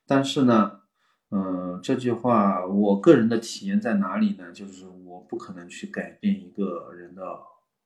[0.06, 0.82] 但是呢，
[1.30, 4.52] 嗯，这句话我个人的体验在哪里呢？
[4.52, 4.86] 就是
[5.22, 7.22] 我不可能去改变一个人的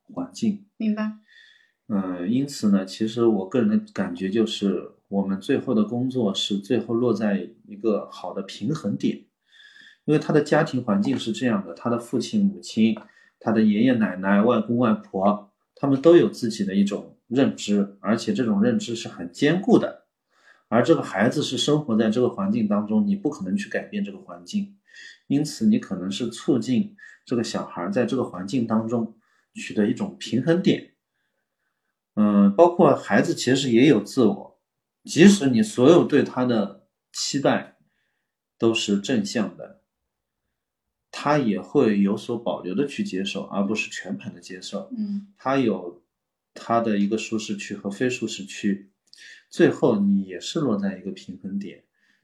[0.04, 1.18] 环境，明白。
[1.88, 9.18] 嗯，因此呢，其实我个人的感觉就是，我们最后的工作是最后落在一个好的平衡点，
[10.06, 12.96] 因为他的家庭环境是这样的，他的父亲、母亲、
[13.38, 20.05] 他的爷爷奶奶、外公外婆，他们都有自己的一种认知，而且这种认知是很坚固的。
[20.68, 24.76] 而这个孩子是生活在这个环境当中，你不可能去改变这个环境，
[25.26, 29.16] 因此你可能是促进这个小孩在这个环境当中
[29.54, 30.94] 取得一种平衡点。
[32.14, 34.60] 嗯，包括孩子其实也有自我，
[35.04, 37.76] 即使你所有对他的期待
[38.58, 39.82] 都是正向的，
[41.10, 44.90] 他也会有所保留的去接受，而不是全盘的接受。
[44.96, 46.02] 嗯他有
[46.54, 48.90] 他的一个舒适区和非舒适区，
[49.56, 51.82] 最后你也是落在一个平衡点，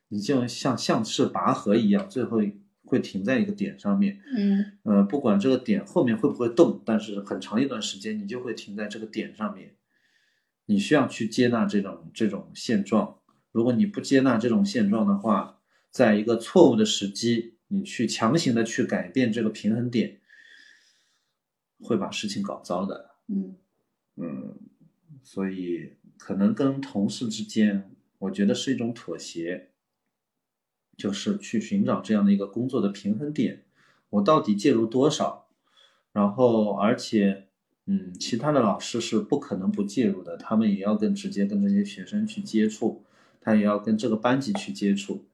[0.08, 2.42] 你就像像是拔河一样，最后
[2.84, 4.20] 会停在一个点上面。
[4.36, 9.74] 嗯呃，不管这个点后面会不会动，但是很长一段时间你就会停在这个点上面。
[10.66, 13.18] 你需要去接纳这种这种现状。
[13.50, 15.58] 如果你不接纳这种现状的话，
[15.90, 20.20] 在一个错误的时机，你去强行的去改变这个平衡点，
[21.80, 23.12] 会把事情搞糟的。
[23.28, 23.56] 嗯
[24.16, 24.54] 嗯，
[25.22, 29.70] 所以可能跟同事之间，我觉得是一种妥协，
[30.96, 33.64] 就是去寻找这样的一个工作的平衡点，
[34.10, 35.48] 我到底介入多少？
[36.12, 37.48] 然后，而且，
[37.86, 43.02] 嗯，其他的老师是不可能不介入的，他们也要跟直接跟这些学生去接触，
[43.40, 45.24] 他也要跟这个班级去接触，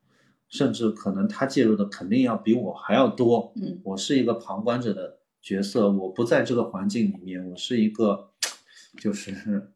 [0.48, 3.52] 甚至可能他介入的肯定要比我还要多。
[3.56, 8.30] 嗯我是一个旁观者的角色，我不在这个环境里面，我是一个，
[9.02, 9.72] 就是，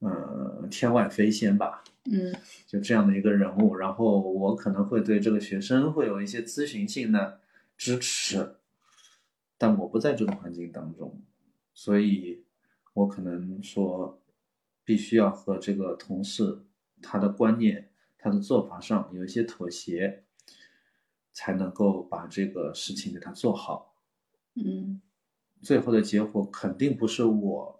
[0.00, 2.34] 呃，天外飞仙吧，嗯
[2.66, 3.74] 就这样的一个人物。
[3.74, 7.40] 然后我可能会对这个学生会有一些咨询性的
[7.76, 8.56] 支持，
[9.56, 11.20] 但我不在这个环境当中，
[11.74, 12.44] 所以
[12.94, 14.22] 我可能说，
[14.84, 16.64] 必须要和这个同事
[17.02, 20.22] 他的观念、他的做法上有一些妥协，
[21.32, 23.96] 才能够把这个事情给他做好。
[24.54, 25.00] 嗯
[25.60, 27.77] 最后的结果肯定不是我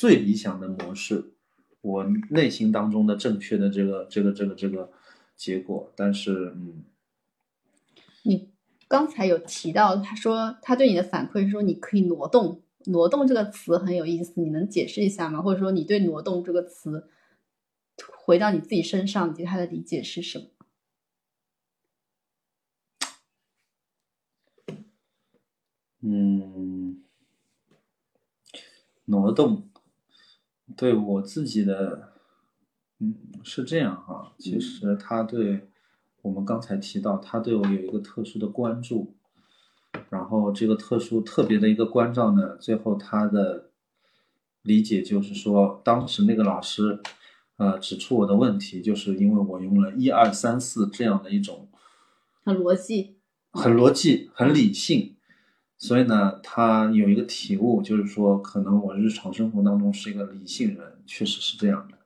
[0.00, 1.34] 最理想的模式，
[1.82, 4.90] 我内心当中的正确的这个这个这个这个
[5.36, 6.84] 结果，但是嗯，
[8.22, 8.48] 你
[8.88, 15.42] 刚才有提到，他说他对你的反馈是说你可以挪动，挪动这个词很有意思，你能解释一下吗？
[15.42, 17.06] 或者说你对挪动这个词
[18.24, 20.46] 回到你自己身上，你对他的理解是什么？
[26.00, 27.04] 嗯，
[29.04, 29.69] 挪动
[30.76, 32.12] 对我自己的，
[32.98, 34.32] 嗯，是这样哈。
[34.38, 35.68] 其实他对
[36.22, 39.14] 我们刚才提到，他对我有一个特殊的关注，
[40.08, 43.70] 然后这个特殊特别的一个关照呢，最后他的
[44.62, 47.00] 理解就是说，当时那个老师，
[47.56, 51.68] 呃，指出我的问题，就是因为我用了一二三四这样的一种
[52.44, 53.16] 很逻辑，
[53.52, 55.16] 很逻辑、很理性，
[55.82, 61.96] 所以呢，他有一个体悟，就是说，可能我日常生活当中是一个理性人，确实是这样的。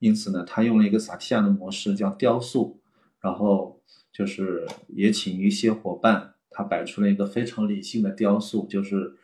[0.00, 2.78] 因此呢，他用了一个萨提亚的模式，叫雕塑，
[3.18, 3.80] 然后
[4.12, 9.16] 就是也请一些伙伴，他摆出了一个非常理性的雕塑，就是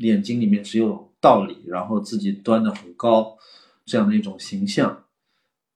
[0.00, 3.38] 眼睛里面只有道理，然后自己端得很高，
[3.86, 5.04] 这样的一种形象。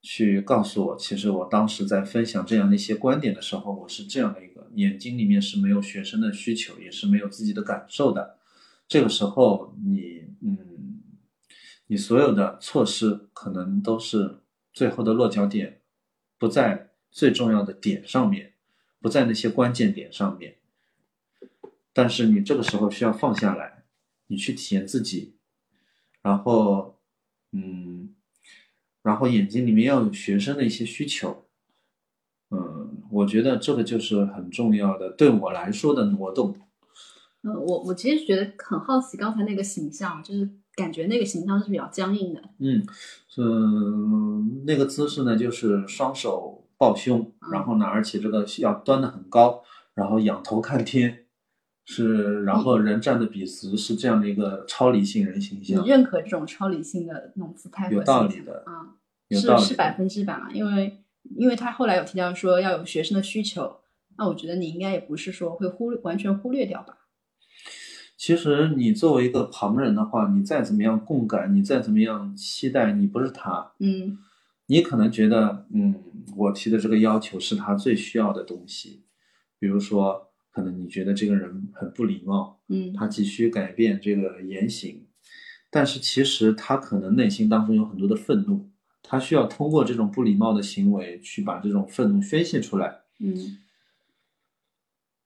[0.04, 8.38] 去告诉我，其实我当时在分享这样的一些观点的时候，我是这样的一个眼睛里面是没有学生的需求，也是没有自己的感受的。
[8.88, 11.02] 这个时候，你嗯，
[11.86, 14.40] 你所有的措施可能都是
[14.72, 15.80] 最后的落脚点
[16.38, 18.54] 不在最重要的点上面，
[19.00, 20.56] 不在那些关键点上面。
[21.92, 23.84] 但是你这个时候需要放下来，
[24.26, 25.36] 你去体验自己，
[26.22, 27.00] 然后
[27.52, 28.14] 嗯。
[29.04, 31.41] 然后眼睛里面要有学生的一些需求，
[33.12, 36.56] 我觉得这个就是很重要的，对我来说的挪动。
[37.42, 42.40] 嗯，我我其实觉得很好奇，刚才那个形象，就是感觉那个形象是比较僵硬的。
[42.58, 42.82] 嗯，
[43.28, 43.42] 是
[44.64, 49.62] 那个姿势呢，就是双手抱胸，然后呢，而且这个要端的很高，
[49.94, 51.26] 然后仰头看天，
[51.84, 55.82] 是，然后人站的笔直，是这样的一个超理性人形象。
[55.82, 57.90] 你认可这种超理性的那种姿态？
[57.90, 58.96] 有道理的啊。
[59.34, 60.52] 是是百分之百嘛？
[60.52, 61.01] 因为
[61.36, 63.80] 因为他后来有提到说要有学生的需求，
[64.18, 66.98] 那我觉得你应该也不是说会忽略完全忽略掉吧？
[68.16, 74.18] 其实你作为一个旁人的话，你再怎么样共感，你再怎么样期待，你不是他，嗯，
[74.66, 75.94] 你可能觉得，嗯，
[76.36, 79.04] 我提的这个要求是他最需要的东西，
[79.58, 85.06] 比如说，可能你觉得这个人很不礼貌，嗯，他急需改变这个言行，
[85.70, 88.71] 但是其实他可能内心当中有很多的愤怒。
[89.02, 93.58] 他需要通过这种不礼貌的行为去把这种愤怒宣泄出来，嗯，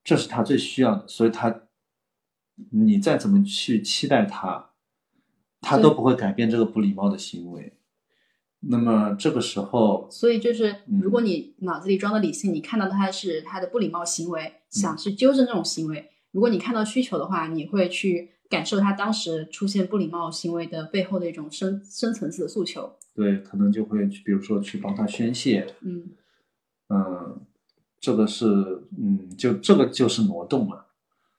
[0.02, 1.62] 这是他最需要的，所以他，
[2.70, 4.70] 你再怎么去期待他，
[5.60, 7.74] 他都不会改变这个不礼貌的行为。
[8.68, 22.97] 那么这个时候，所以就是如果你脑子里装的理性，你看到他是他的不礼貌行为，想去纠正这种行为；如果你看到需求的话，你会去感受他当时出现不礼貌行为的背后的一种深深层次的诉求。
[23.14, 26.11] 对，可能就会去，比如说去帮他宣泄，嗯，
[26.88, 27.40] 嗯，
[27.99, 28.47] 这个是，
[28.99, 30.86] 嗯，就这个就是挪动了，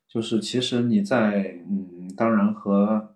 [0.08, 3.14] 就是其实你在，嗯，当然和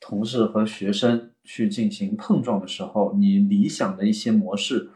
[0.00, 4.90] 同事和学生去进行碰撞的时候，你理想的一些模式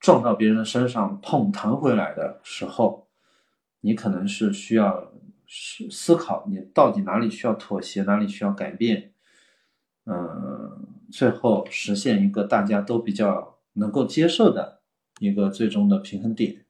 [0.00, 3.06] 撞到别人的身上碰弹回来的时候，
[3.80, 5.12] 你可能是需要
[5.48, 9.12] 思思考，你到底哪里需要妥协，哪里需要改变。
[10.04, 14.80] 嗯，最后实现一个大家都比较能够接受的
[15.18, 16.64] 一个最终的平衡点。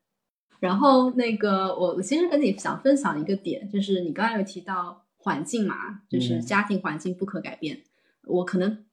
[0.59, 7.83] 然后那个，我我其实跟你想分享一个点，就是你刚才有提到环境嘛，就是家庭环境不可改变。
[8.23, 8.85] 我可能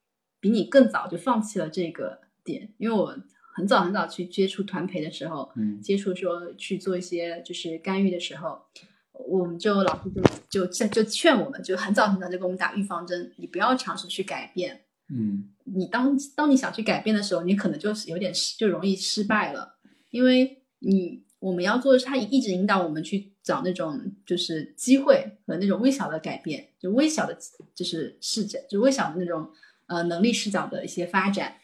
[0.41, 3.17] 比你更早就放弃了这个点，因为我
[3.55, 8.63] 很早很早去接触团培的时候，嗯，接触说去做一些就是干预的时候。
[9.13, 10.09] 我们就老师
[10.49, 14.81] 就就就劝我们，就很早很早就给我们打预防针，你不要尝试去改变。
[15.09, 19.75] 嗯，你当当你想去改变的时候，你可能就是有点失，就容易失败了。
[20.09, 27.37] 因为你我们要做的是，他一直引导我们去找那种就是机会和那种微小的改变，就微小的，
[27.75, 29.49] 就是视角，就微小的那种
[29.87, 31.57] 呃能力视角的一些发展。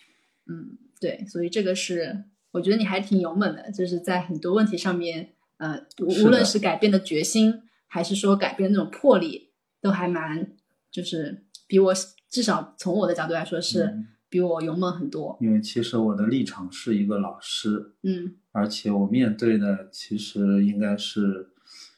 [0.46, 5.30] 嗯，对，所以这个是我觉得你还挺勇猛的，就是在很多问题上面。
[5.60, 9.52] 呃，无论是改变的决心，还是说改变那种魄力，
[9.82, 10.56] 都还蛮，
[10.90, 11.94] 就是比我
[12.30, 15.38] 至少从我的角度来说是比我勇猛很多。
[15.42, 21.50] 因为其实我的立场是一个老师，嗯，而且我面对的其实应该是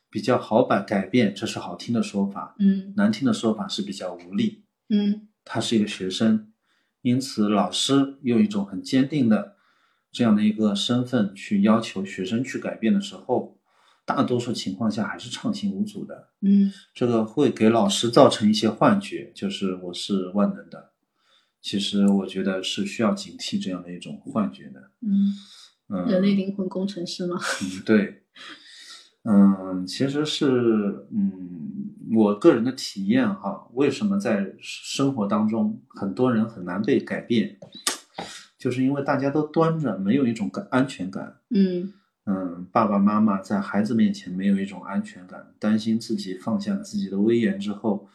[0.09, 6.51] 比较好把改变，这是好听的说法，嗯，难听的说法是比较无力，嗯，他是一个学生，
[7.03, 9.57] 因此老师用一种很坚定的。
[10.12, 13.57] 这样的一个身份去要求学生去改变的时候，
[14.05, 16.28] 大多数情况下还是畅行无阻的。
[16.41, 20.91] 嗯，这个会给老师造成一些幻觉，就是我是万能的。
[21.62, 24.91] 其实我觉得是需要警惕这样的一种幻觉的。
[25.01, 25.34] 嗯
[25.89, 27.39] 嗯，人类灵魂工程师吗？
[27.62, 28.24] 嗯，对。
[29.24, 30.47] 嗯，其实是
[31.12, 37.59] 嗯，我个人的体验哈，为什么在生活当中很多人很难被改变？
[38.62, 41.38] 就是因为大家都端着，没有一种感安全感。
[41.49, 41.91] 嗯
[42.26, 48.07] 嗯，爸爸妈妈在孩子面前没有一种安全感，担心自己放下自己的威严之后，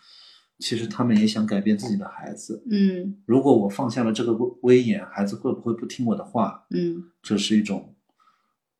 [0.60, 2.62] 其实他们也想改变自己的孩子。
[2.70, 6.64] 嗯，如果我放下了这个威严，孩子会不会不听我的话？
[6.70, 7.96] 嗯，这是一种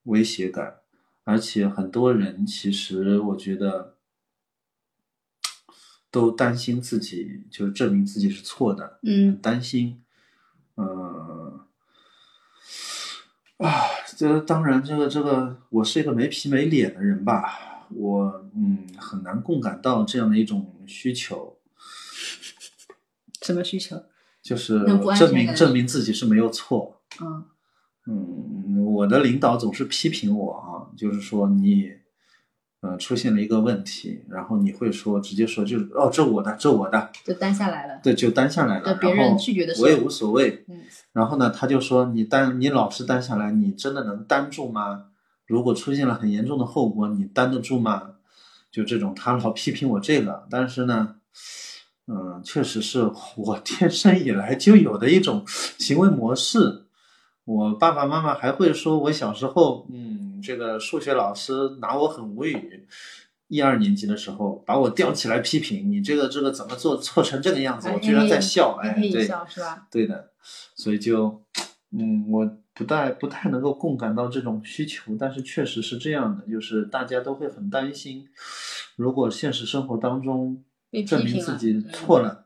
[0.05, 0.77] 威胁感，
[1.25, 3.97] 而且很多人其实我觉得
[6.13, 9.01] 都担心自己，就是证明自己是错的。
[9.03, 10.01] 嗯，担心。
[10.79, 10.87] 嗯，
[13.59, 13.87] 啊，
[14.17, 21.57] 这当然，这个这个，我是一个没皮没脸的人吧，我嗯很难共感到这样的一种需求。
[23.43, 23.97] 什么需求？
[24.43, 24.85] 就是
[25.19, 27.01] 证明证明自己是没有错。
[27.21, 27.45] 嗯
[28.09, 31.91] 嗯，我的领导总是批评我啊，就是说你，
[32.83, 37.99] 呃，出现了一个问题，然后你会说直接说就是哦，这我的，这我的，就担下来了。
[38.03, 38.95] 对，就担下来了。
[38.95, 40.65] 对别人拒绝的时候我也无所谓。
[40.69, 45.05] 嗯然后呢，他就说你担你老是担下来，你真的能担住吗？
[45.47, 48.11] 如果出现了很严重的后果，你担得住吗？
[48.71, 51.17] 就这种，他老批评我这个，但是呢，
[52.07, 55.43] 嗯，确实是我天生以来就有的一种
[55.79, 56.86] 行为模式。
[57.47, 62.87] 我爸爸妈妈还会说我小时候，嗯，这个数学老师拿我很无语。
[63.49, 69.87] 一二年级的时候，把我吊起来批评你这个这个怎么做错成这个样子，哎我居然在笑，哎，对，笑是吧？
[69.89, 70.33] 对的，
[70.75, 71.41] 所以就，
[71.97, 78.27] 嗯，我不太不太能够共感到这种需求，但是确实是这样的，就是大家都会很担心，
[78.97, 80.65] 如果现实生活当中
[81.07, 82.46] 证明自己错了，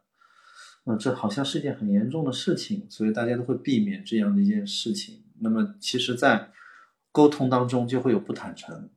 [0.85, 5.23] 呃，这好像是一件很严重的事情，所以大家都会避免这样的一件事情。
[5.41, 6.51] 那么，其实，在
[7.13, 8.89] 沟通当中就会有不坦诚。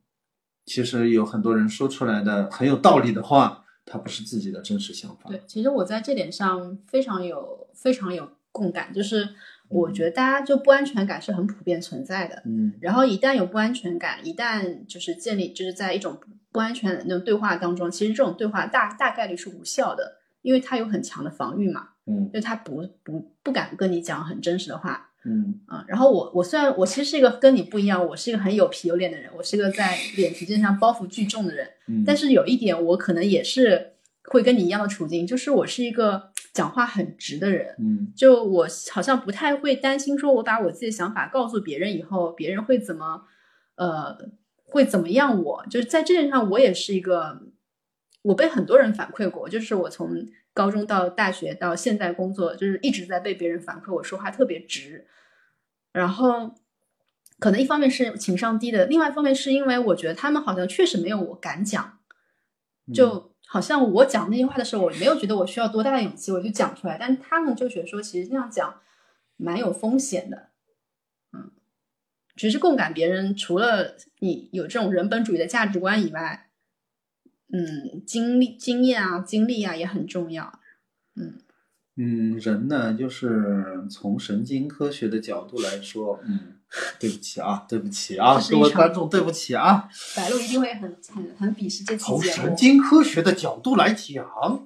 [0.65, 5.29] 其实有很多人说出来的很有道理的话，它不是自己的真实想法。
[5.29, 9.27] 对，其实我在这点上非常有非常有共感，就是
[9.67, 12.41] 我觉得大家就不安全感是很普遍存在的。
[12.45, 16.17] 嗯然后一旦有不安全感，一旦就是建立，就是在一种
[16.51, 25.83] 不安全的那种对话当中，其实这种对话大大概率是无效的，因为他有很强的防御嘛，嗯就他不不不敢跟你讲很真实的话嗯啊。
[25.87, 33.93] 然后我我虽然我其实是一个跟你不一样，我是一个很有皮有脸的人，我是一个在脸皮这上包袱巨重的人，嗯，但是有一点我可能也是
[34.25, 37.75] 会跟你一样的处境，就是我是一个讲话很直的人。
[37.79, 43.23] 嗯就我好像不太会担心，说我把我自己的想法告诉别人以后，别人会怎么，
[43.75, 44.17] 呃，
[44.65, 45.65] 会怎么样我？
[45.69, 47.41] 就是在这点上，我也是一个，
[48.23, 55.07] 我被很多人反馈过，就是我从高中到大学到现在工作，就是一直在被别人反馈我说话特别直，
[55.91, 56.55] 然后
[57.39, 61.99] 可能一方面是情商低的，另外一方面是因为我觉得他们好像确实没有我敢讲，
[62.87, 66.97] 嗯就好像我讲那些话的时候，我没有觉得我需要多大的勇气，我就讲出来。
[66.99, 68.81] 但他们就觉得说，其实那样讲
[69.37, 70.49] 蛮有风险的。
[71.33, 71.51] 嗯，
[72.35, 76.42] 其实共感别人，除了你有这种人本主义的价值观以外，
[77.55, 80.59] 嗯，经历、经验啊、经历啊也很重要。
[81.15, 81.35] 嗯
[81.95, 86.55] 嗯，人呢，就是从神经科学的角度来说，嗯，
[86.99, 89.87] 对不起啊，对不起啊，各位观众，对不起啊。
[90.15, 92.55] 白鹿一定会很很很鄙视这期节目从神。
[92.55, 94.65] 经科学的角度来讲，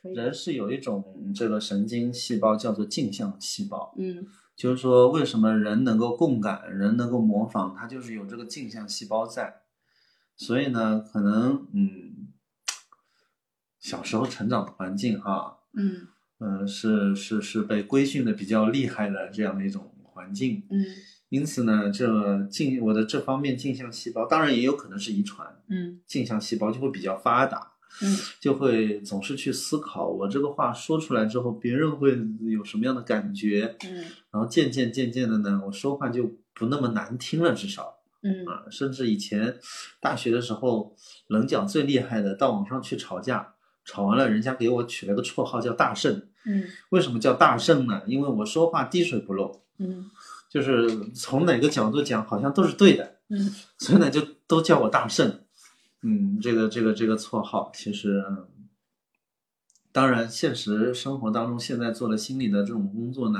[0.00, 1.04] 人是有一种
[1.36, 9.60] 这个神经细胞叫做镜像细胞，嗯就是说为什么人能够共感，人能够模仿，它就是有这个镜像细胞在。
[10.38, 12.28] 所以呢，可能嗯，
[13.78, 16.06] 小时候成长的环境哈、嗯
[16.38, 20.82] 嗯，是是是被规训的比较厉害的这样的一种环境，嗯。
[21.30, 32.18] 因此呢，这镜我的这方面镜像细胞，当然也有可能是遗传，嗯镜像细胞就会比较发达，嗯就会总是去思考我这个话说出来之后，别人会
[32.50, 33.96] 有什么样的感觉，嗯。
[34.30, 39.58] 然后渐渐渐渐的呢，我说话就不那么难听了，至少嗯啊，甚至以前
[40.00, 40.96] 大学的时候
[41.28, 43.54] 棱角最厉害的，到网上去吵架，
[43.84, 46.26] 吵完了人家给我取了个绰号叫大圣。
[46.44, 48.02] 嗯为什么叫大圣呢？
[48.06, 50.10] 因为我说话滴水不漏，嗯
[50.48, 55.40] 就是从哪个角度讲好像都是对的，嗯所以呢就都叫我大圣。
[56.00, 58.46] 嗯，这个这个这个绰号，其实，嗯
[59.90, 63.38] 当然现实生活当中现在做了心理的这种工作呢，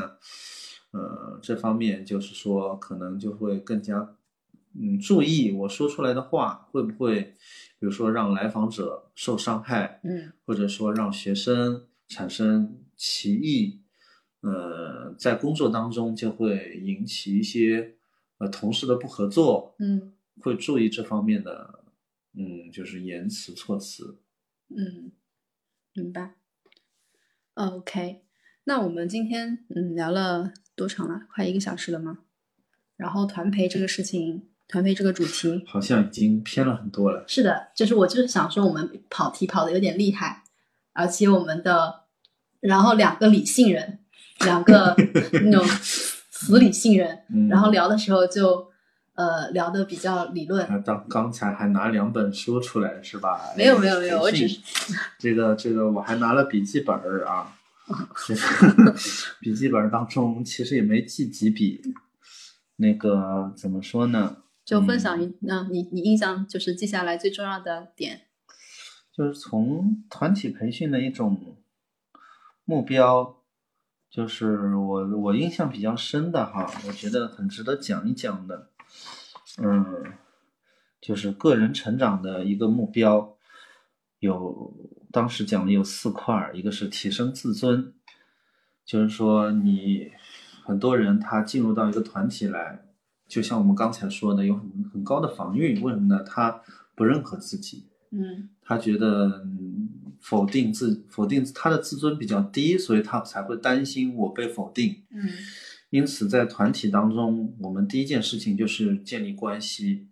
[0.90, 4.14] 呃，这方面就是说可能就会更加，
[4.80, 7.22] 嗯，注意我说出来的话会不会，
[7.78, 13.80] 比如说让来访者受伤害，嗯或者说让学生产生歧义，
[14.40, 17.96] 呃，在工作当中就会引起一些
[18.38, 21.82] 呃同事的不合作，嗯会注意这方面的，
[22.34, 24.18] 嗯，就是言辞措辞。
[24.68, 25.10] 嗯，
[25.94, 26.34] 明白。
[27.54, 28.22] OK，
[28.64, 31.26] 那我们今天嗯聊了多长了？
[31.28, 32.20] 快一个小时了吗？
[32.96, 37.24] 然后团培这个事情，团队这个主题，好像已经偏了很多了。
[37.26, 40.42] 是的，就是我就是想说，我们跑题跑的有点厉害，
[40.92, 42.02] 而且我们的，
[42.60, 44.00] 然后两个理性人，
[44.40, 44.94] 两个
[45.44, 48.68] 那种死理性人，嗯，然后聊的时候就
[49.14, 53.40] 呃聊的比较理论，还当刚才还拿两本书出来是吧？
[53.56, 54.60] 没有没有没有哎我只是
[55.18, 57.56] 这个这个我还拿了笔记本儿啊，
[58.28, 58.94] 这个
[59.40, 61.80] 笔记本儿当中其实也没记几笔，
[62.76, 64.36] 那个怎么说呢？
[64.68, 68.26] 就分享一，那、你你印象就是记下来最重要的点，
[69.10, 71.56] 就是从团体培训的一种
[72.66, 73.38] 目标，
[74.10, 78.68] 就是我我印象比较深的哈，我觉得很值得讲一讲的，
[79.56, 80.12] 嗯，
[81.00, 83.38] 就是个人成长的一个目标，
[84.18, 84.76] 有
[85.10, 87.94] 当时讲的有四块儿，一个是提升自尊，
[88.84, 90.12] 就是说你
[90.62, 92.84] 很多人他进入到一个团体来，
[93.28, 96.22] 就像我们刚才说的，有很很高的防御，为什么呢？
[96.24, 96.62] 他
[96.94, 99.88] 不认可自己，嗯他觉得嗯
[100.20, 105.02] 否定自否定他的自尊比较低，所以他才会担心我被否定。
[105.10, 105.28] 嗯
[105.90, 110.08] 因此，在团体当中，我们第一件事情就是建立关系，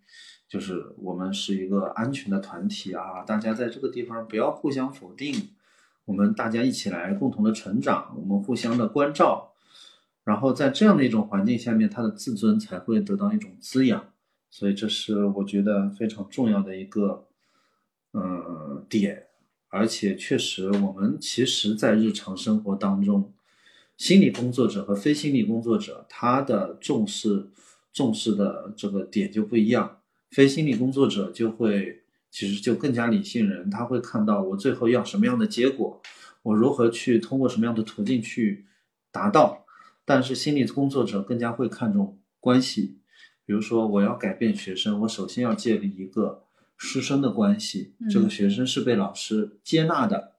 [0.48, 5.50] 就是我们是一个安全的团体啊，大家在这个地方不要互相否定，
[6.06, 9.52] 我们大家一起来共同的成长，我们互相的关照，
[10.26, 14.12] 然后在这样的一种环境下面，他的自尊才会得到一种滋养，
[14.50, 17.28] 所以这是我觉得非常重要的一个
[18.10, 19.28] 呃点，
[19.68, 23.32] 而且确实，我们其实在日常生活当中。
[23.96, 27.48] 心理工作者和非心理工作者，他的重视
[27.92, 30.00] 重视的这个点就不一样。
[30.32, 32.02] 非心理工作者就会
[32.32, 36.02] 其实就更加理性人，他会看到我最后要什么样的结果，
[36.42, 38.66] 我如何去通过什么样的途径去
[39.12, 39.65] 达到。
[40.06, 43.00] 但是心理工作者更加会看重关系，
[43.44, 46.44] 比如说我要改变学生，我首先要建立一个
[46.78, 50.32] 师生的关系，这个学生是被老师接纳的。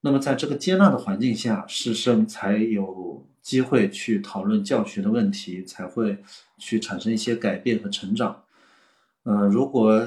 [0.00, 6.22] 那么，在这个接纳的环境下，师生才有机会去讨论教学的问题，才会
[6.56, 8.44] 去产生一些改变和成长。
[9.24, 10.02] 呃，如果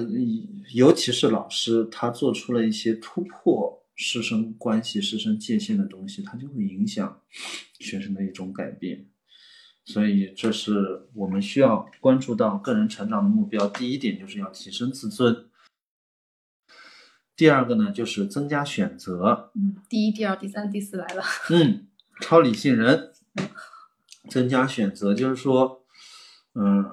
[0.74, 7.22] 尤其是老师他做出了一些突破师生关系、师生界限的东西，它就会影响
[7.80, 9.08] 学生的一种改变。
[9.86, 13.68] 所以，这是我们需要关注到个人成长的目标。
[13.68, 15.50] 第一点就是要提升自尊。
[17.36, 19.52] 第二个呢，就是增加选择。
[19.56, 21.24] 嗯，第一、第二、第三、第四来了。
[21.50, 21.88] 嗯，
[22.22, 23.12] 超理性人，
[24.30, 25.84] 增加选择，就是说，
[26.54, 26.86] 嗯、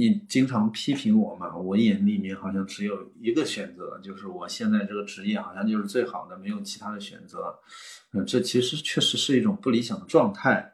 [0.00, 7.58] 你经常批评我嘛，我眼里面好像只有一个选择，就是我现在这个职业好像就是最好的，没有其他的选择。
[8.12, 10.72] 嗯、这其实确实是一种不理想的状态。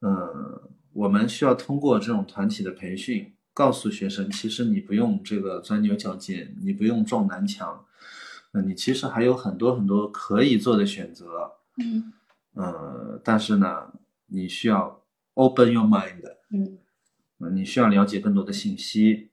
[0.00, 0.60] 嗯、
[0.92, 3.34] 我们需要通过这种团体的培训。
[3.52, 7.84] 告诉学生，其实你不用这个钻牛角尖，你不用撞南墙，
[8.52, 11.50] 呃，你其实还有很多很多可以做的选择，
[11.82, 12.12] 嗯
[12.54, 13.92] 呃，但是呢，
[14.26, 15.02] 你需要
[15.34, 16.22] open your mind，
[16.52, 16.78] 嗯
[17.38, 19.30] 呃你需要了解更多的信息。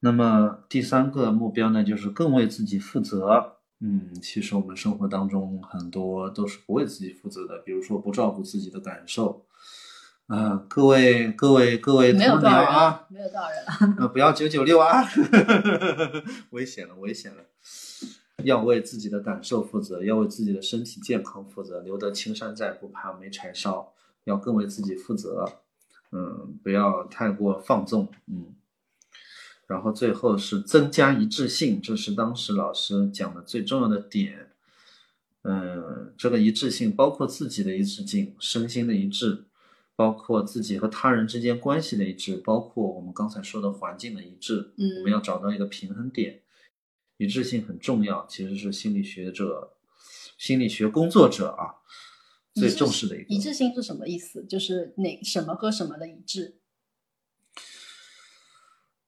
[0.00, 3.58] 那么第三个目标呢，就是更为自己负责。
[3.80, 9.46] 嗯，其实我们生活当中很多都是不为自己负责的，比如说不照顾自己的感受。
[10.28, 13.96] 啊、各位各位各位没有同多少人僚啊，，没有多少人啊。
[13.98, 15.04] 呃，不要九九六啊，
[16.50, 17.44] 危险了，危险了！
[18.44, 21.80] 要为自己的感受负责，要为自己的身体健康负责。
[21.80, 23.92] 留得青山在，不怕没柴烧。
[24.24, 25.44] 要更为自己负责，
[26.12, 28.54] 嗯，不要太过放纵，嗯。
[29.66, 34.50] 然后最后是增加一致性，这是当时老师讲的最重要的点。
[35.42, 39.46] 嗯，这个一致性包括自己的一致性，身心的一致。
[39.94, 46.40] 包括自己和他人之间关系的一致，包括我们刚才说的环境的一致，嗯我们要找到一个平衡点，
[47.18, 49.74] 一致性很重要，其实是心理学者、
[50.38, 51.76] 心理学工作者啊
[52.54, 53.34] 最重视的一个。
[53.34, 54.44] 一致性是什么意思？
[54.44, 56.58] 就是哪什么和什么的一致？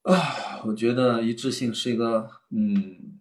[0.03, 3.19] 啊，我觉得一致性是一个嗯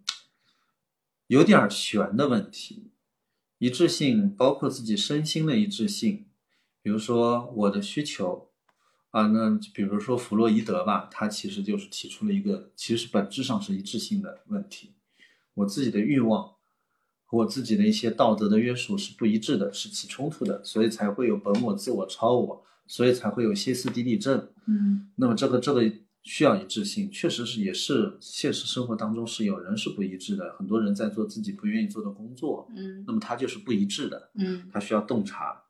[1.28, 2.90] 有点儿悬的问题。
[3.58, 6.26] 一致性包括自己身心的一致性，
[6.82, 8.50] 比如说我的需求
[9.10, 14.92] 啊，那比如说弗洛伊德吧，他其实就是提出了一个其实本质上是一致性的问题。
[15.54, 16.53] 我自己的欲望和
[17.34, 24.48] 我自己的一些道德的约束是不一致的，是起冲突的，所以才会有本我、自我、超我，所以才会有歇斯底里症。
[24.66, 25.90] 嗯那么这个这个
[26.22, 35.60] 需要一致性，确实是也是现实生活当中是有人是不一致的，很多人在做自己不愿意做的工作，嗯那么他就是不一致的，嗯他需要洞察。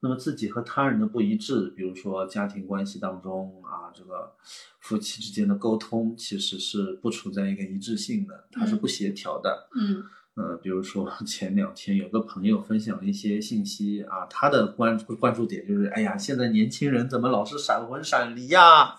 [0.00, 4.34] 那么自己和他人的不一致，比如说家庭关系当中啊，这个
[4.80, 9.66] 夫妻之间的沟通其实是不处在一个一致性的，它是不协调的。
[9.74, 10.04] 嗯
[10.34, 18.96] 呃，比如说 前两天有个朋友分享了一些信息啊，他的关关注点就是，哎呀，现在年轻人怎么老是闪婚闪离呀？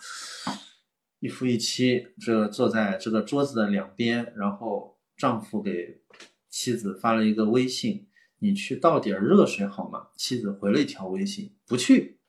[1.19, 6.01] 一夫一妻，这坐在这个桌子的两边，然后丈夫给
[6.49, 8.07] 妻子发了一个微信
[8.39, 12.19] ：“你去倒点热水好吗？”妻子回了一条微信：“不去。”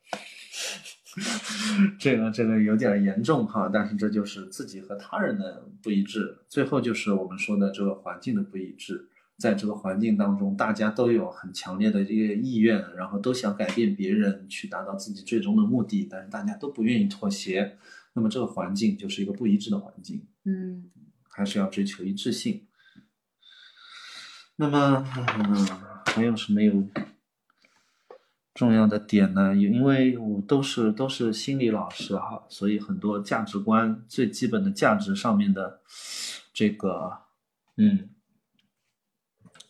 [1.99, 9.09] 这个这个有点严重哈，但是这就是自己和他人的不一致，最后就是我们说的这个环境的不一致，
[9.39, 17.77] 在这个环境当中，大家都有很强烈的这个意愿，然后都想改变别人，去达到自己最终的目的，但是大家都不愿意妥协，
[18.12, 20.27] 那么这个环境就是一个不一致的环境。
[20.45, 20.91] 嗯
[21.29, 22.62] 还是要追求一致性。
[24.57, 25.05] 那么，
[25.39, 25.67] 嗯，
[26.07, 26.73] 还有什么有
[28.57, 29.54] 重要的点呢？
[29.54, 35.82] 有因为我都是都是心理老师哈，所以很多价值观最基本的价值上面的
[36.54, 37.18] 这个，
[37.76, 38.09] 嗯，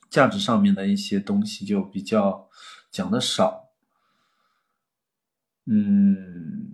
[0.08, 2.48] 价值上面的一些东西就比较
[2.92, 3.70] 讲的少。
[5.64, 6.70] 嗯，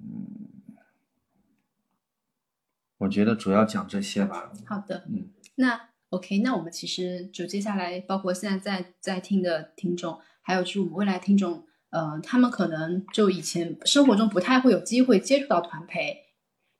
[2.98, 4.52] 我觉得主要讲这些吧。
[4.66, 16.24] 好的，嗯，那 OK，那我们其实就接下来，包括现在在在听的听众，还有就是我们未来听众，呃，他们可能就以前生活中不太会有机会接触到团培，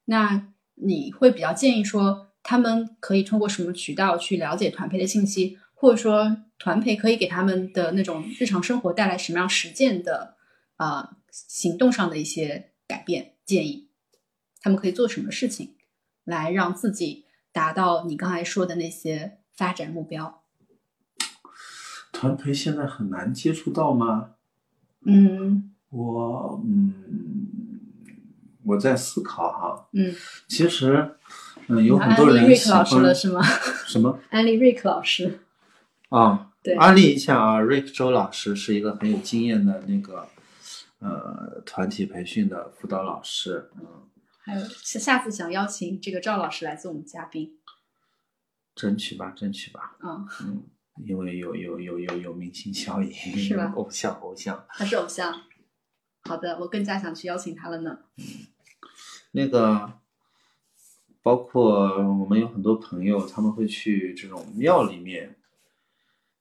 [0.05, 10.35] 那你会比较建议说，他们可以通过什么渠道去了解团培的信息，或者说团培可以给他们的那种日常生活带来什么样实践的
[10.77, 13.89] 啊、呃行动上的一些改变建议，
[14.61, 15.75] 他们可以做什么事情？
[16.23, 20.41] 来让自己达到你刚才说的那些发展目标。
[22.11, 24.35] 团培现在很难接触到吗？
[25.05, 27.79] 嗯我嗯，
[28.63, 29.87] 我在思考哈。
[29.93, 30.13] 嗯，
[30.47, 31.15] 其实，
[31.67, 33.41] 嗯，有很多安利瑞人喜欢克老师了是吗？
[33.87, 35.39] 什么安利瑞克老师，
[36.09, 36.51] 啊？
[36.63, 40.27] 对安利一下啊，瑞克周老师是一个很有经验的那个
[40.99, 43.69] 呃团体培训的辅导老师。
[43.75, 43.85] 嗯，
[44.41, 47.57] 还有下下次想邀请这个赵老师来做我们嘉宾。
[48.75, 49.97] 争取吧，争取吧。
[50.01, 50.63] 嗯，嗯，
[51.05, 54.65] 因为有有有有有明星效应， 是吧 偶像偶像。
[54.69, 55.33] 他是偶像。
[56.21, 57.99] 好的，我更加想去邀请他了呢。
[59.31, 59.93] 那个，
[61.21, 65.35] 包括我们有很多朋友，他们会去这种庙里面。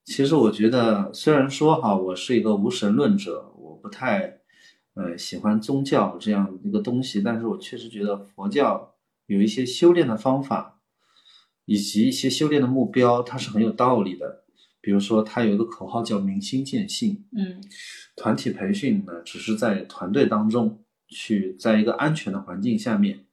[0.05, 4.41] 其实我觉得，虽然说哈，我是一个无神论者，我不太
[4.95, 8.95] 呃喜欢宗教这样一个东西，但是我确实觉得佛教
[9.27, 10.81] 有一些修炼的方法，
[11.65, 14.42] 以及一些修炼的目标，它是很有道理的。
[14.83, 17.63] 比如说，它有一个口号叫“明心见性”，嗯
[18.17, 23.25] 团体培训呢，只是在团队当中去，在一个安全的环境下面，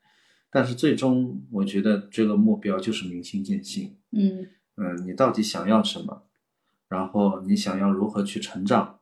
[0.52, 3.98] 但是最终我觉得这个目标就是明心见性。
[4.12, 4.48] 嗯
[4.78, 6.24] 嗯，你到底想要什么？
[6.88, 9.00] 然后你想要如何去成长？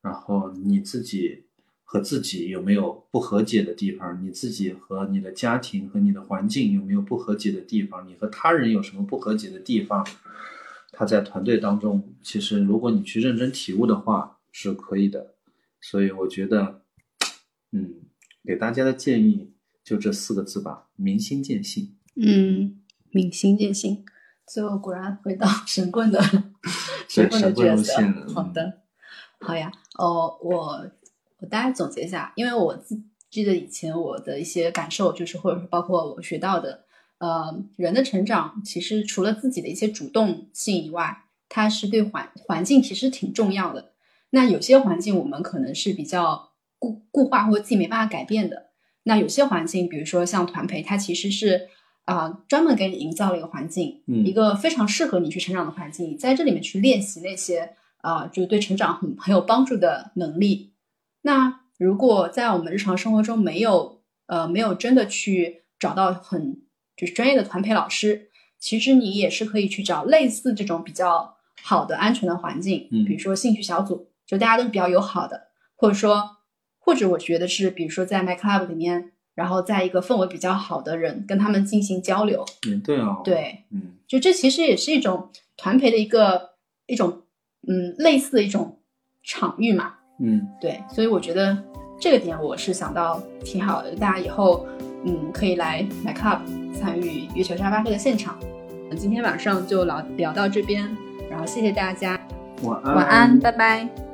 [0.00, 1.44] 然后你自己
[1.84, 4.24] 和自己有没有不和解的地方？
[4.24, 8.06] 你自己和你的家庭和你的环境有没有不和解的地方？
[8.08, 10.06] 你和他人有什么不和解的地方？
[10.92, 15.34] 他在团队当中，其实如果你去认真体悟的话，是可以的。
[15.80, 16.82] 所以我觉得，
[17.72, 17.94] 嗯，
[18.44, 21.96] 给大家的建议就这四个字吧：明心见性。
[22.16, 22.80] 嗯，
[23.10, 24.04] 明心见性。
[24.46, 26.20] 最后果然回到神棍的
[27.08, 27.92] 神棍的角色
[28.34, 28.80] 好的，
[29.38, 29.70] 好呀。
[29.96, 30.90] 哦，我
[31.38, 36.84] 我大概总结一下，因为我自记得以前我的一些感受，就是或者是包括我学到的，
[37.20, 43.92] 呃，人的成长其实除了自己的一些主动性以外，它是对环环境其实挺重要的。
[44.30, 48.70] 那有些环境我们可能是比较固固化或者自己没办法改变的，
[49.02, 51.68] 那有些环境，比如说像团培，它其实是
[52.06, 60.72] 啊、专门给你营造了一个环境，嗯一个非常适合你去成长的环境，你在这里面去练习那些啊、就是对成长很很有帮助的能力。
[61.22, 66.62] 那如果在我们日常生活中没有呃没有真的去找到很
[67.00, 68.28] 就是专业的团培老师，
[68.58, 76.36] 其实你也是可以去找类似这种比较好的安全的环境，嗯比如说兴趣小组，就大家都是比较友好的，或者说
[76.78, 86.50] 或者我觉得是比如说在 My Club 里面，然后在一个氛围比较好的人跟他们进行交流，嗯，对啊。，对，嗯就这其实也是一种团培的一个
[86.86, 87.22] 一种
[87.66, 88.78] 嗯类似的一种
[89.22, 91.64] 场域嘛，嗯对，所以我觉得
[92.00, 94.66] 这个点我是想到挺好的，大家以后
[95.04, 96.38] 嗯可以来 My Club
[96.74, 98.36] 参与月球沙发课的现场。
[98.96, 100.88] 今天晚上就聊聊到这边，
[101.30, 102.18] 然后谢谢大家，
[102.62, 102.94] 晚安。
[102.96, 104.09] 晚安，拜拜。